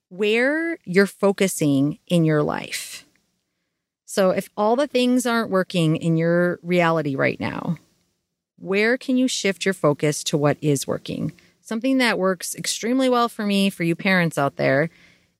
where 0.08 0.78
you're 0.86 1.06
focusing 1.06 1.98
in 2.06 2.24
your 2.24 2.42
life. 2.42 2.87
So, 4.10 4.30
if 4.30 4.48
all 4.56 4.74
the 4.74 4.86
things 4.86 5.26
aren't 5.26 5.50
working 5.50 5.96
in 5.96 6.16
your 6.16 6.60
reality 6.62 7.14
right 7.14 7.38
now, 7.38 7.76
where 8.56 8.96
can 8.96 9.18
you 9.18 9.28
shift 9.28 9.66
your 9.66 9.74
focus 9.74 10.24
to 10.24 10.38
what 10.38 10.56
is 10.62 10.86
working? 10.86 11.32
Something 11.60 11.98
that 11.98 12.18
works 12.18 12.54
extremely 12.54 13.10
well 13.10 13.28
for 13.28 13.44
me, 13.44 13.68
for 13.68 13.84
you 13.84 13.94
parents 13.94 14.38
out 14.38 14.56
there, 14.56 14.88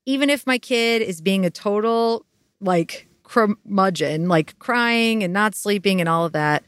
even 0.05 0.29
if 0.29 0.47
my 0.47 0.59
kid 0.59 1.01
is 1.01 1.23
being 1.23 1.47
a 1.47 1.51
total 1.51 2.27
like 2.61 3.09
curmudgeon, 3.23 4.29
like 4.29 4.59
crying 4.59 5.25
and 5.25 5.33
not 5.33 5.55
sleeping 5.55 5.99
and 5.99 6.09
all 6.09 6.27
of 6.27 6.33
that. 6.33 6.63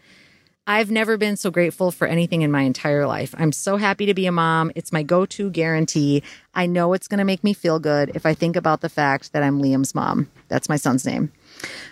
I've 0.66 0.90
never 0.90 1.18
been 1.18 1.36
so 1.36 1.50
grateful 1.50 1.90
for 1.90 2.06
anything 2.06 2.40
in 2.40 2.50
my 2.50 2.62
entire 2.62 3.06
life. 3.06 3.34
I'm 3.36 3.52
so 3.52 3.76
happy 3.76 4.06
to 4.06 4.14
be 4.14 4.24
a 4.24 4.32
mom. 4.32 4.72
It's 4.74 4.92
my 4.92 5.02
go 5.02 5.26
to 5.26 5.50
guarantee. 5.50 6.22
I 6.54 6.64
know 6.64 6.94
it's 6.94 7.08
going 7.08 7.18
to 7.18 7.24
make 7.24 7.44
me 7.44 7.52
feel 7.52 7.78
good 7.78 8.12
if 8.14 8.24
I 8.24 8.32
think 8.32 8.56
about 8.56 8.80
the 8.80 8.88
fact 8.88 9.34
that 9.34 9.42
I'm 9.42 9.60
Liam's 9.60 9.94
mom. 9.94 10.30
That's 10.48 10.68
my 10.68 10.76
son's 10.76 11.04
name. 11.04 11.30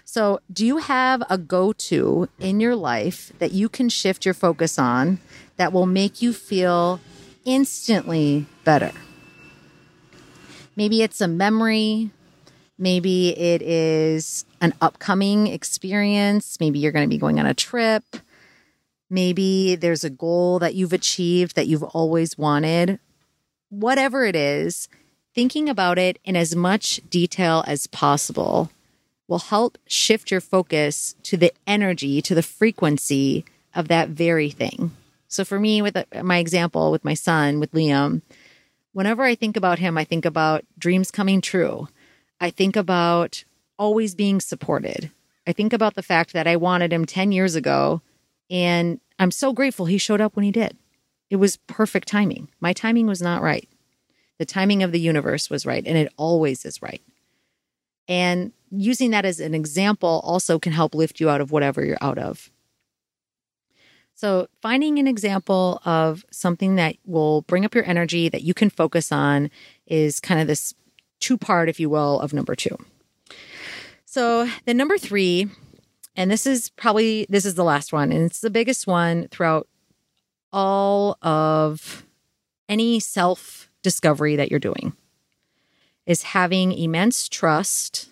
So, 0.05 0.41
do 0.53 0.65
you 0.65 0.79
have 0.79 1.23
a 1.29 1.37
go 1.37 1.73
to 1.73 2.29
in 2.39 2.61
your 2.61 2.75
life 2.75 3.33
that 3.39 3.53
you 3.53 3.69
can 3.69 3.89
shift 3.89 4.25
your 4.25 4.35
focus 4.35 4.79
on 4.79 5.19
that 5.57 5.73
will 5.73 5.87
make 5.87 6.23
you 6.23 6.33
feel 6.33 7.01
instantly 7.45 8.47
better? 8.65 8.93
Maybe 10.77 11.03
it's 11.03 11.21
a 11.21 11.29
memory. 11.29 12.11
Maybe 12.79 13.31
it 13.31 13.63
is 13.63 14.45
an 14.61 14.73
upcoming 14.81 15.49
experience. 15.49 16.59
Maybe 16.61 16.79
you're 16.79 16.93
going 16.93 17.09
to 17.09 17.15
be 17.15 17.19
going 17.19 17.41
on 17.41 17.47
a 17.47 17.55
trip. 17.55 18.05
Maybe 19.11 19.75
there's 19.75 20.05
a 20.05 20.11
goal 20.11 20.59
that 20.61 20.75
you've 20.75 20.93
achieved 20.93 21.57
that 21.57 21.67
you've 21.67 21.83
always 21.83 22.39
wanted. 22.39 23.01
Whatever 23.71 24.25
it 24.25 24.37
is, 24.37 24.89
thinking 25.35 25.69
about 25.69 25.99
it 25.99 26.19
in 26.25 26.37
as 26.37 26.55
much 26.55 27.01
detail 27.11 27.65
as 27.67 27.87
possible 27.87 28.71
will 29.29 29.38
help 29.38 29.79
shift 29.87 30.31
your 30.31 30.41
focus 30.41 31.14
to 31.23 31.37
the 31.37 31.53
energy, 31.67 32.21
to 32.23 32.35
the 32.35 32.43
frequency 32.43 33.45
of 33.75 33.88
that 33.88 34.09
very 34.09 34.51
thing. 34.51 34.91
So 35.29 35.45
for 35.45 35.61
me, 35.61 35.83
with 35.83 35.97
uh, 35.97 36.05
my 36.23 36.38
example 36.38 36.91
with 36.91 37.05
my 37.05 37.14
son, 37.14 37.61
with 37.61 37.73
Liam, 37.73 38.23
whenever 38.93 39.23
I 39.23 39.35
think 39.35 39.57
about 39.57 39.79
him, 39.79 39.99
I 39.99 40.05
think 40.05 40.25
about 40.25 40.64
dreams 40.79 41.11
coming 41.11 41.41
true. 41.41 41.88
I 42.41 42.51
think 42.51 42.75
about 42.75 43.45
always 43.79 44.14
being 44.14 44.41
supported. 44.41 45.11
I 45.47 45.53
think 45.53 45.73
about 45.73 45.95
the 45.95 46.03
fact 46.03 46.33
that 46.33 46.47
I 46.47 46.57
wanted 46.57 46.93
him 46.93 47.05
10 47.05 47.31
years 47.31 47.55
ago, 47.55 48.01
and 48.51 49.01
I'm 49.19 49.31
so 49.31 49.53
grateful 49.53 49.87
he 49.87 49.99
showed 49.99 50.21
up 50.21 50.35
when 50.35 50.45
he 50.45 50.51
did. 50.51 50.77
It 51.31 51.37
was 51.37 51.59
perfect 51.67 52.09
timing. 52.09 52.49
My 52.61 52.73
timing 52.73 53.07
was 53.07 53.21
not 53.21 53.43
right. 53.43 53.69
The 54.38 54.47
timing 54.47 54.83
of 54.83 54.93
the 54.93 55.01
universe 55.01 55.51
was 55.51 55.67
right, 55.67 55.87
and 55.87 55.97
it 55.97 56.12
always 56.17 56.64
is 56.64 56.81
right. 56.81 57.03
And 58.09 58.53
using 58.71 59.11
that 59.11 59.25
as 59.25 59.38
an 59.38 59.55
example 59.55 60.21
also 60.25 60.59
can 60.59 60.73
help 60.73 60.94
lift 60.94 61.21
you 61.21 61.29
out 61.29 61.40
of 61.40 61.53
whatever 61.53 61.85
you're 61.85 61.99
out 62.01 62.18
of. 62.18 62.51
So, 64.14 64.49
finding 64.61 64.99
an 64.99 65.07
example 65.07 65.81
of 65.85 66.25
something 66.33 66.75
that 66.75 66.97
will 67.05 67.42
bring 67.42 67.64
up 67.64 67.73
your 67.73 67.85
energy 67.85 68.29
that 68.29 68.42
you 68.42 68.53
can 68.53 68.68
focus 68.68 69.12
on 69.12 69.49
is 69.87 70.18
kind 70.18 70.40
of 70.40 70.49
this 70.49 70.75
two 71.21 71.38
part, 71.38 71.68
if 71.68 71.79
you 71.79 71.88
will, 71.88 72.18
of 72.18 72.33
number 72.33 72.57
two. 72.57 72.77
So, 74.07 74.49
the 74.64 74.75
number 74.75 74.99
three, 74.99 75.47
and 76.16 76.33
this 76.33 76.47
is 76.47 76.71
probably 76.71 77.27
this 77.29 77.44
is 77.44 77.55
the 77.55 77.62
last 77.62 77.92
one, 77.92 78.11
and 78.11 78.25
it's 78.25 78.40
the 78.40 78.51
biggest 78.51 78.88
one 78.88 79.29
throughout 79.29 79.68
all 80.53 81.16
of 81.23 82.05
any 82.68 82.99
self 82.99 83.71
discovery 83.83 84.35
that 84.35 84.51
you're 84.51 84.59
doing, 84.59 84.94
is 86.09 86.23
having 86.23 86.73
immense 86.73 87.29
trust 87.29 88.09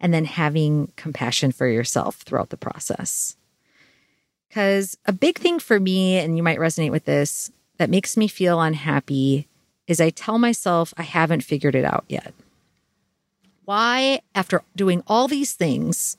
and 0.00 0.14
then 0.14 0.24
having 0.24 0.92
compassion 0.94 1.50
for 1.50 1.66
yourself 1.66 2.22
throughout 2.22 2.50
the 2.50 2.56
process. 2.56 3.36
Because 4.48 4.96
a 5.04 5.12
big 5.12 5.38
thing 5.38 5.58
for 5.58 5.80
me, 5.80 6.18
and 6.18 6.36
you 6.36 6.42
might 6.44 6.60
resonate 6.60 6.92
with 6.92 7.04
this, 7.04 7.50
that 7.78 7.90
makes 7.90 8.16
me 8.16 8.28
feel 8.28 8.60
unhappy 8.60 9.48
is 9.88 10.00
I 10.00 10.10
tell 10.10 10.38
myself 10.38 10.94
I 10.96 11.02
haven't 11.02 11.42
figured 11.42 11.74
it 11.74 11.84
out 11.84 12.04
yet. 12.08 12.32
Why, 13.64 14.20
after 14.32 14.62
doing 14.76 15.02
all 15.08 15.26
these 15.26 15.54
things 15.54 16.16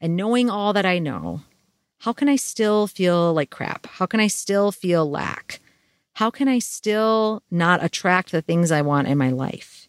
and 0.00 0.16
knowing 0.16 0.48
all 0.48 0.72
that 0.72 0.86
I 0.86 0.98
know, 0.98 1.42
how 1.98 2.14
can 2.14 2.30
I 2.30 2.36
still 2.36 2.86
feel 2.86 3.34
like 3.34 3.50
crap? 3.50 3.86
How 3.86 4.06
can 4.06 4.20
I 4.20 4.28
still 4.28 4.72
feel 4.72 5.08
lack? 5.08 5.60
How 6.14 6.30
can 6.30 6.48
I 6.48 6.60
still 6.60 7.42
not 7.50 7.84
attract 7.84 8.32
the 8.32 8.40
things 8.40 8.70
I 8.70 8.80
want 8.80 9.08
in 9.08 9.18
my 9.18 9.30
life? 9.30 9.83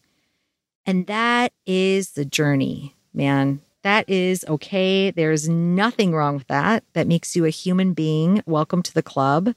And 0.85 1.07
that 1.07 1.51
is 1.65 2.11
the 2.11 2.25
journey, 2.25 2.95
man. 3.13 3.61
That 3.81 4.09
is 4.09 4.45
okay. 4.47 5.11
There's 5.11 5.49
nothing 5.49 6.13
wrong 6.13 6.35
with 6.35 6.47
that. 6.47 6.83
That 6.93 7.07
makes 7.07 7.35
you 7.35 7.45
a 7.45 7.49
human 7.49 7.93
being. 7.93 8.41
Welcome 8.45 8.83
to 8.83 8.93
the 8.93 9.03
club. 9.03 9.53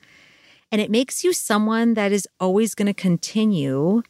And 0.71 0.81
it 0.81 0.91
makes 0.91 1.25
you 1.25 1.33
someone 1.33 1.95
that 1.95 2.13
is 2.13 2.29
always 2.39 2.75
going 2.75 2.87
to 2.87 2.95
continue 2.95 4.03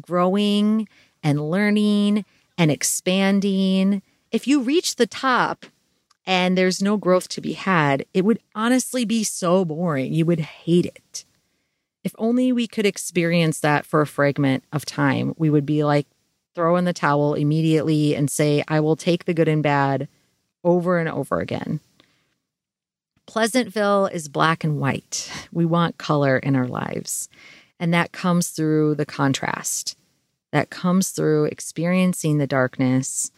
growing 0.00 0.88
and 1.22 1.50
learning 1.50 2.24
and 2.58 2.70
expanding. 2.70 4.02
If 4.30 4.46
you 4.46 4.60
reach 4.60 4.96
the 4.96 5.06
top 5.06 5.66
and 6.26 6.56
there's 6.56 6.82
no 6.82 6.96
growth 6.96 7.28
to 7.30 7.40
be 7.40 7.52
had, 7.52 8.04
it 8.12 8.24
would 8.24 8.40
honestly 8.54 9.04
be 9.04 9.24
so 9.24 9.64
boring. 9.64 10.12
You 10.12 10.26
would 10.26 10.40
hate 10.40 10.86
it. 10.86 11.24
If 12.02 12.14
only 12.18 12.52
we 12.52 12.66
could 12.66 12.86
experience 12.86 13.60
that 13.60 13.84
for 13.84 14.00
a 14.00 14.06
fragment 14.06 14.64
of 14.72 14.86
time, 14.86 15.34
we 15.36 15.50
would 15.50 15.66
be 15.66 15.84
like, 15.84 16.06
throw 16.56 16.76
in 16.76 16.86
the 16.86 16.92
towel 16.94 17.34
immediately 17.34 18.16
and 18.16 18.30
say, 18.30 18.64
I 18.66 18.80
will 18.80 18.96
take 18.96 19.26
the 19.26 19.34
good 19.34 19.46
and 19.46 19.62
bad 19.62 20.08
over 20.64 20.98
and 20.98 21.06
over 21.06 21.38
again. 21.38 21.80
Pleasantville 23.26 24.06
is 24.06 24.28
black 24.28 24.64
and 24.64 24.80
white. 24.80 25.30
We 25.52 25.66
want 25.66 25.98
color 25.98 26.38
in 26.38 26.56
our 26.56 26.66
lives. 26.66 27.28
And 27.78 27.92
that 27.92 28.12
comes 28.12 28.48
through 28.48 28.94
the 28.94 29.04
contrast, 29.04 29.98
that 30.50 30.70
comes 30.70 31.10
through 31.10 31.44
experiencing 31.44 32.38
the 32.38 32.46
darkness 32.46 33.30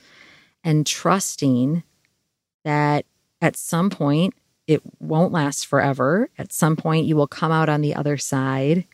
and 0.63 0.87
trusting 0.87 1.83
that 2.65 3.05
at 3.43 3.57
some 3.57 3.91
point 3.91 4.35
it 4.69 4.81
won't 5.01 5.33
last 5.33 5.67
forever. 5.67 6.29
At 6.39 6.53
some 6.53 6.77
point, 6.77 7.07
you 7.07 7.17
will 7.17 7.27
come 7.27 7.51
out 7.51 7.69
on 7.69 7.81
the 7.81 7.97
other 7.97 8.17
side. 8.17 8.85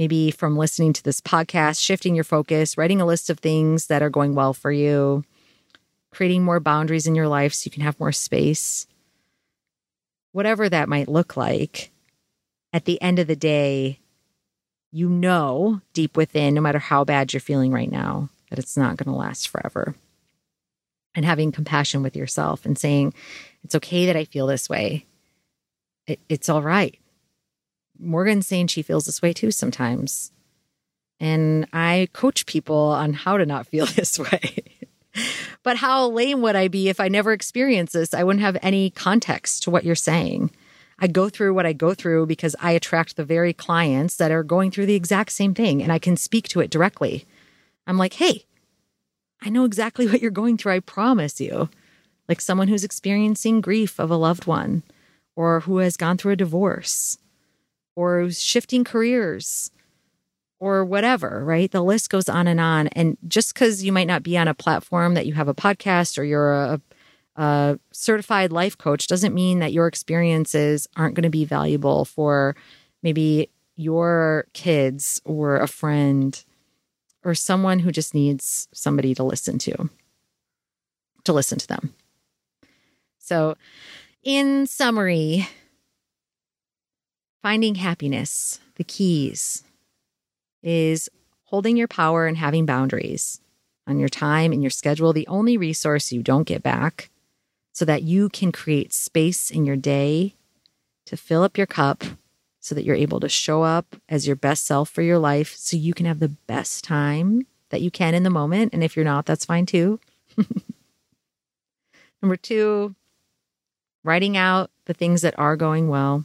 Maybe 0.00 0.32
from 0.32 0.56
listening 0.56 0.92
to 0.94 1.02
this 1.04 1.20
podcast, 1.20 1.80
shifting 1.80 2.16
your 2.16 2.24
focus, 2.24 2.76
writing 2.76 3.00
a 3.00 3.06
list 3.06 3.30
of 3.30 3.38
things 3.38 3.86
that 3.86 4.02
are 4.02 4.10
going 4.10 4.34
well 4.34 4.52
for 4.52 4.72
you, 4.72 5.24
creating 6.10 6.42
more 6.42 6.58
boundaries 6.58 7.06
in 7.06 7.14
your 7.14 7.28
life 7.28 7.54
so 7.54 7.66
you 7.66 7.70
can 7.70 7.82
have 7.84 8.00
more 8.00 8.10
space 8.10 8.88
whatever 10.32 10.68
that 10.68 10.88
might 10.88 11.08
look 11.08 11.36
like, 11.36 11.90
at 12.72 12.84
the 12.84 13.00
end 13.02 13.18
of 13.18 13.26
the 13.26 13.36
day, 13.36 13.98
you 14.92 15.08
know 15.08 15.80
deep 15.92 16.16
within, 16.16 16.54
no 16.54 16.60
matter 16.60 16.78
how 16.78 17.04
bad 17.04 17.32
you're 17.32 17.40
feeling 17.40 17.72
right 17.72 17.90
now, 17.90 18.28
that 18.48 18.58
it's 18.58 18.76
not 18.76 18.96
going 18.96 19.12
to 19.12 19.18
last 19.18 19.48
forever. 19.48 19.94
And 21.14 21.24
having 21.24 21.50
compassion 21.50 22.02
with 22.02 22.16
yourself 22.16 22.64
and 22.64 22.78
saying, 22.78 23.14
it's 23.64 23.74
okay 23.74 24.06
that 24.06 24.16
I 24.16 24.24
feel 24.24 24.46
this 24.46 24.68
way. 24.68 25.04
It, 26.06 26.20
it's 26.28 26.48
all 26.48 26.62
right. 26.62 26.96
Morgan's 28.00 28.46
saying 28.46 28.68
she 28.68 28.82
feels 28.82 29.06
this 29.06 29.22
way 29.22 29.32
too 29.32 29.50
sometimes. 29.50 30.32
And 31.18 31.66
I 31.72 32.08
coach 32.12 32.46
people 32.46 32.76
on 32.76 33.12
how 33.12 33.36
to 33.36 33.44
not 33.46 33.66
feel 33.66 33.86
this 33.96 34.18
way. 34.18 34.64
But 35.62 35.76
how 35.76 36.08
lame 36.08 36.40
would 36.40 36.56
I 36.56 36.68
be 36.68 36.88
if 36.88 37.00
I 37.00 37.08
never 37.08 37.32
experienced 37.32 37.92
this? 37.92 38.14
I 38.14 38.24
wouldn't 38.24 38.44
have 38.44 38.56
any 38.62 38.90
context 38.90 39.62
to 39.64 39.70
what 39.70 39.84
you're 39.84 39.94
saying. 39.94 40.50
I 40.98 41.06
go 41.06 41.28
through 41.28 41.54
what 41.54 41.66
I 41.66 41.72
go 41.72 41.94
through 41.94 42.26
because 42.26 42.56
I 42.60 42.72
attract 42.72 43.16
the 43.16 43.24
very 43.24 43.52
clients 43.52 44.16
that 44.16 44.30
are 44.30 44.42
going 44.42 44.70
through 44.70 44.86
the 44.86 44.94
exact 44.94 45.32
same 45.32 45.54
thing 45.54 45.82
and 45.82 45.92
I 45.92 45.98
can 45.98 46.16
speak 46.16 46.48
to 46.48 46.60
it 46.60 46.70
directly. 46.70 47.26
I'm 47.86 47.98
like, 47.98 48.14
hey, 48.14 48.44
I 49.42 49.48
know 49.48 49.64
exactly 49.64 50.06
what 50.10 50.22
you're 50.22 50.30
going 50.30 50.56
through. 50.56 50.72
I 50.72 50.80
promise 50.80 51.40
you. 51.40 51.68
Like 52.28 52.40
someone 52.40 52.68
who's 52.68 52.84
experiencing 52.84 53.60
grief 53.60 53.98
of 53.98 54.10
a 54.10 54.16
loved 54.16 54.46
one 54.46 54.84
or 55.34 55.60
who 55.60 55.78
has 55.78 55.96
gone 55.96 56.16
through 56.16 56.32
a 56.32 56.36
divorce 56.36 57.18
or 57.96 58.30
shifting 58.30 58.84
careers 58.84 59.70
or 60.60 60.84
whatever, 60.84 61.42
right? 61.44 61.70
The 61.70 61.82
list 61.82 62.10
goes 62.10 62.28
on 62.28 62.46
and 62.46 62.60
on. 62.60 62.88
And 62.88 63.16
just 63.26 63.54
because 63.54 63.82
you 63.82 63.92
might 63.92 64.06
not 64.06 64.22
be 64.22 64.36
on 64.36 64.46
a 64.46 64.54
platform 64.54 65.14
that 65.14 65.26
you 65.26 65.32
have 65.32 65.48
a 65.48 65.54
podcast 65.54 66.18
or 66.18 66.24
you're 66.24 66.52
a, 66.52 66.80
a 67.36 67.78
certified 67.92 68.52
life 68.52 68.76
coach 68.76 69.06
doesn't 69.06 69.34
mean 69.34 69.60
that 69.60 69.72
your 69.72 69.86
experiences 69.86 70.86
aren't 70.96 71.14
going 71.14 71.24
to 71.24 71.30
be 71.30 71.46
valuable 71.46 72.04
for 72.04 72.54
maybe 73.02 73.48
your 73.76 74.46
kids 74.52 75.22
or 75.24 75.56
a 75.56 75.66
friend 75.66 76.44
or 77.24 77.34
someone 77.34 77.78
who 77.78 77.90
just 77.90 78.14
needs 78.14 78.68
somebody 78.72 79.14
to 79.14 79.24
listen 79.24 79.58
to, 79.58 79.88
to 81.24 81.32
listen 81.32 81.58
to 81.58 81.66
them. 81.66 81.94
So, 83.18 83.56
in 84.22 84.66
summary, 84.66 85.48
finding 87.42 87.76
happiness, 87.76 88.60
the 88.76 88.84
keys 88.84 89.64
is 90.62 91.08
holding 91.44 91.76
your 91.76 91.88
power 91.88 92.26
and 92.26 92.36
having 92.36 92.66
boundaries 92.66 93.40
on 93.86 93.98
your 93.98 94.08
time 94.08 94.52
and 94.52 94.62
your 94.62 94.70
schedule, 94.70 95.12
the 95.12 95.26
only 95.26 95.56
resource 95.56 96.12
you 96.12 96.22
don't 96.22 96.46
get 96.46 96.62
back, 96.62 97.10
so 97.72 97.84
that 97.84 98.02
you 98.02 98.28
can 98.28 98.52
create 98.52 98.92
space 98.92 99.50
in 99.50 99.64
your 99.64 99.76
day 99.76 100.34
to 101.06 101.16
fill 101.16 101.42
up 101.42 101.56
your 101.56 101.66
cup 101.66 102.04
so 102.60 102.74
that 102.74 102.84
you're 102.84 102.94
able 102.94 103.20
to 103.20 103.28
show 103.28 103.62
up 103.62 103.96
as 104.08 104.26
your 104.26 104.36
best 104.36 104.66
self 104.66 104.90
for 104.90 105.02
your 105.02 105.18
life 105.18 105.54
so 105.56 105.76
you 105.76 105.94
can 105.94 106.06
have 106.06 106.20
the 106.20 106.28
best 106.28 106.84
time 106.84 107.46
that 107.70 107.80
you 107.80 107.90
can 107.90 108.14
in 108.14 108.22
the 108.22 108.30
moment. 108.30 108.74
And 108.74 108.84
if 108.84 108.94
you're 108.94 109.04
not, 109.04 109.24
that's 109.24 109.46
fine 109.46 109.64
too. 109.64 109.98
Number 112.22 112.36
two, 112.36 112.94
writing 114.04 114.36
out 114.36 114.70
the 114.84 114.94
things 114.94 115.22
that 115.22 115.38
are 115.38 115.56
going 115.56 115.88
well. 115.88 116.24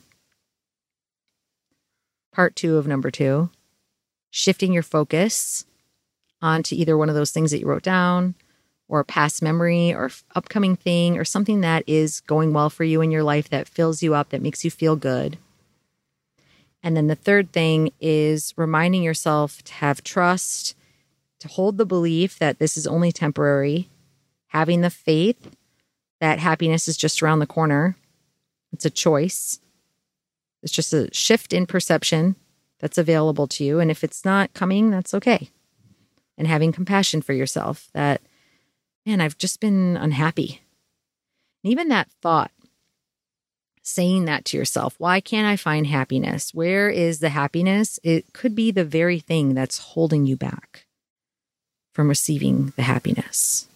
Part 2.35 2.57
two 2.57 2.75
of 2.75 2.85
number 2.85 3.11
two, 3.11 3.49
shifting 4.29 4.73
your 4.73 4.83
focus 4.83 5.65
onto 6.41 6.75
either 6.75 6.97
one 6.97 7.07
of 7.07 7.15
those 7.15 7.31
things 7.31 7.49
that 7.51 7.61
you 7.61 7.65
wrote 7.65 7.81
down 7.81 8.35
or 8.89 9.05
past 9.05 9.41
memory 9.41 9.93
or 9.93 10.11
upcoming 10.35 10.75
thing 10.75 11.17
or 11.17 11.23
something 11.23 11.61
that 11.61 11.85
is 11.87 12.19
going 12.19 12.51
well 12.51 12.69
for 12.69 12.83
you 12.83 12.99
in 12.99 13.09
your 13.09 13.23
life 13.23 13.47
that 13.47 13.69
fills 13.69 14.03
you 14.03 14.13
up, 14.13 14.31
that 14.31 14.41
makes 14.41 14.65
you 14.65 14.69
feel 14.69 14.97
good. 14.97 15.37
And 16.83 16.97
then 16.97 17.07
the 17.07 17.15
third 17.15 17.53
thing 17.53 17.91
is 18.01 18.53
reminding 18.57 19.01
yourself 19.01 19.63
to 19.63 19.73
have 19.75 20.03
trust, 20.03 20.75
to 21.39 21.47
hold 21.47 21.77
the 21.77 21.85
belief 21.85 22.37
that 22.39 22.59
this 22.59 22.75
is 22.75 22.85
only 22.85 23.13
temporary, 23.13 23.87
having 24.47 24.81
the 24.81 24.89
faith 24.89 25.55
that 26.19 26.39
happiness 26.39 26.89
is 26.89 26.97
just 26.97 27.23
around 27.23 27.39
the 27.39 27.47
corner. 27.47 27.95
It's 28.73 28.83
a 28.83 28.89
choice. 28.89 29.61
It's 30.65 30.73
just 30.73 30.93
a 30.93 31.13
shift 31.13 31.53
in 31.53 31.67
perception 31.67 32.35
that's 32.79 32.97
available 32.97 33.45
to 33.47 33.63
you. 33.63 33.79
And 33.79 33.91
if 33.91 34.03
it's 34.03 34.25
not 34.25 34.53
coming, 34.53 34.89
that's 34.89 35.13
okay. 35.13 35.49
And 36.39 36.47
having 36.47 36.71
compassion 36.71 37.21
for 37.21 37.33
yourself 37.33 37.89
that, 37.93 38.19
man, 39.05 39.21
I've 39.21 39.37
just 39.37 39.59
been 39.59 39.95
unhappy. 39.95 40.61
And 41.63 41.71
even 41.71 41.89
that 41.89 42.09
thought, 42.19 42.49
saying 43.83 44.25
that 44.25 44.43
to 44.45 44.57
yourself, 44.57 44.95
why 44.97 45.21
can't 45.21 45.45
I 45.45 45.55
find 45.55 45.85
happiness? 45.85 46.51
Where 46.51 46.89
is 46.89 47.19
the 47.19 47.29
happiness? 47.29 47.99
It 48.03 48.33
could 48.33 48.55
be 48.55 48.71
the 48.71 48.83
very 48.83 49.19
thing 49.19 49.53
that's 49.53 49.77
holding 49.77 50.25
you 50.25 50.35
back 50.35 50.87
from 51.93 52.09
receiving 52.09 52.73
the 52.75 52.81
happiness. 52.81 53.67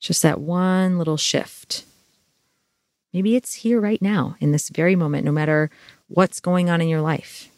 Just 0.00 0.22
that 0.22 0.40
one 0.40 0.98
little 0.98 1.16
shift. 1.16 1.84
Maybe 3.14 3.36
it's 3.36 3.54
here 3.54 3.80
right 3.80 4.02
now 4.02 4.34
in 4.40 4.50
this 4.50 4.68
very 4.70 4.96
moment, 4.96 5.24
no 5.24 5.30
matter 5.30 5.70
what's 6.08 6.40
going 6.40 6.68
on 6.68 6.80
in 6.80 6.88
your 6.88 7.00
life. 7.00 7.48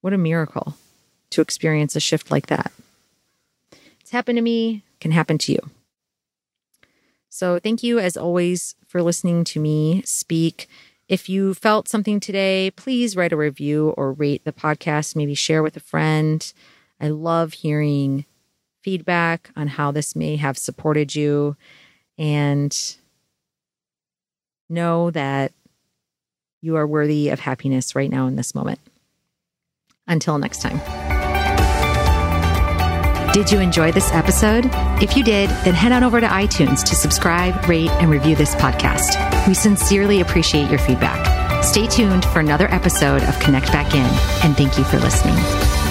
What 0.00 0.14
a 0.14 0.18
miracle 0.18 0.76
to 1.30 1.42
experience 1.42 1.94
a 1.94 2.00
shift 2.00 2.30
like 2.30 2.46
that. 2.46 2.72
It's 4.00 4.12
happened 4.12 4.36
to 4.36 4.42
me, 4.42 4.82
can 4.98 5.10
happen 5.10 5.36
to 5.38 5.52
you. 5.52 5.58
So, 7.28 7.58
thank 7.58 7.82
you 7.82 7.98
as 7.98 8.16
always 8.16 8.74
for 8.86 9.02
listening 9.02 9.44
to 9.44 9.60
me 9.60 10.02
speak. 10.06 10.68
If 11.06 11.28
you 11.28 11.52
felt 11.52 11.86
something 11.86 12.18
today, 12.18 12.70
please 12.70 13.14
write 13.14 13.32
a 13.32 13.36
review 13.36 13.90
or 13.98 14.12
rate 14.12 14.44
the 14.44 14.52
podcast, 14.52 15.14
maybe 15.14 15.34
share 15.34 15.62
with 15.62 15.76
a 15.76 15.80
friend. 15.80 16.50
I 16.98 17.08
love 17.08 17.52
hearing 17.52 18.24
feedback 18.82 19.50
on 19.54 19.68
how 19.68 19.90
this 19.92 20.16
may 20.16 20.36
have 20.36 20.56
supported 20.56 21.14
you 21.14 21.56
and 22.16 22.96
know 24.72 25.10
that 25.10 25.52
you 26.60 26.76
are 26.76 26.86
worthy 26.86 27.28
of 27.28 27.40
happiness 27.40 27.94
right 27.94 28.10
now 28.10 28.26
in 28.26 28.36
this 28.36 28.54
moment. 28.54 28.78
Until 30.06 30.38
next 30.38 30.60
time. 30.62 30.80
Did 33.32 33.50
you 33.50 33.60
enjoy 33.60 33.92
this 33.92 34.12
episode? 34.12 34.68
If 35.02 35.16
you 35.16 35.24
did, 35.24 35.48
then 35.64 35.72
head 35.72 35.92
on 35.92 36.04
over 36.04 36.20
to 36.20 36.26
iTunes 36.26 36.84
to 36.84 36.94
subscribe, 36.94 37.66
rate, 37.66 37.90
and 37.92 38.10
review 38.10 38.36
this 38.36 38.54
podcast. 38.56 39.16
We 39.48 39.54
sincerely 39.54 40.20
appreciate 40.20 40.68
your 40.68 40.78
feedback. 40.78 41.64
Stay 41.64 41.86
tuned 41.86 42.24
for 42.26 42.40
another 42.40 42.66
episode 42.70 43.22
of 43.22 43.38
Connect 43.40 43.72
Back 43.72 43.94
In, 43.94 44.04
and 44.44 44.54
thank 44.56 44.76
you 44.76 44.84
for 44.84 44.98
listening. 44.98 45.81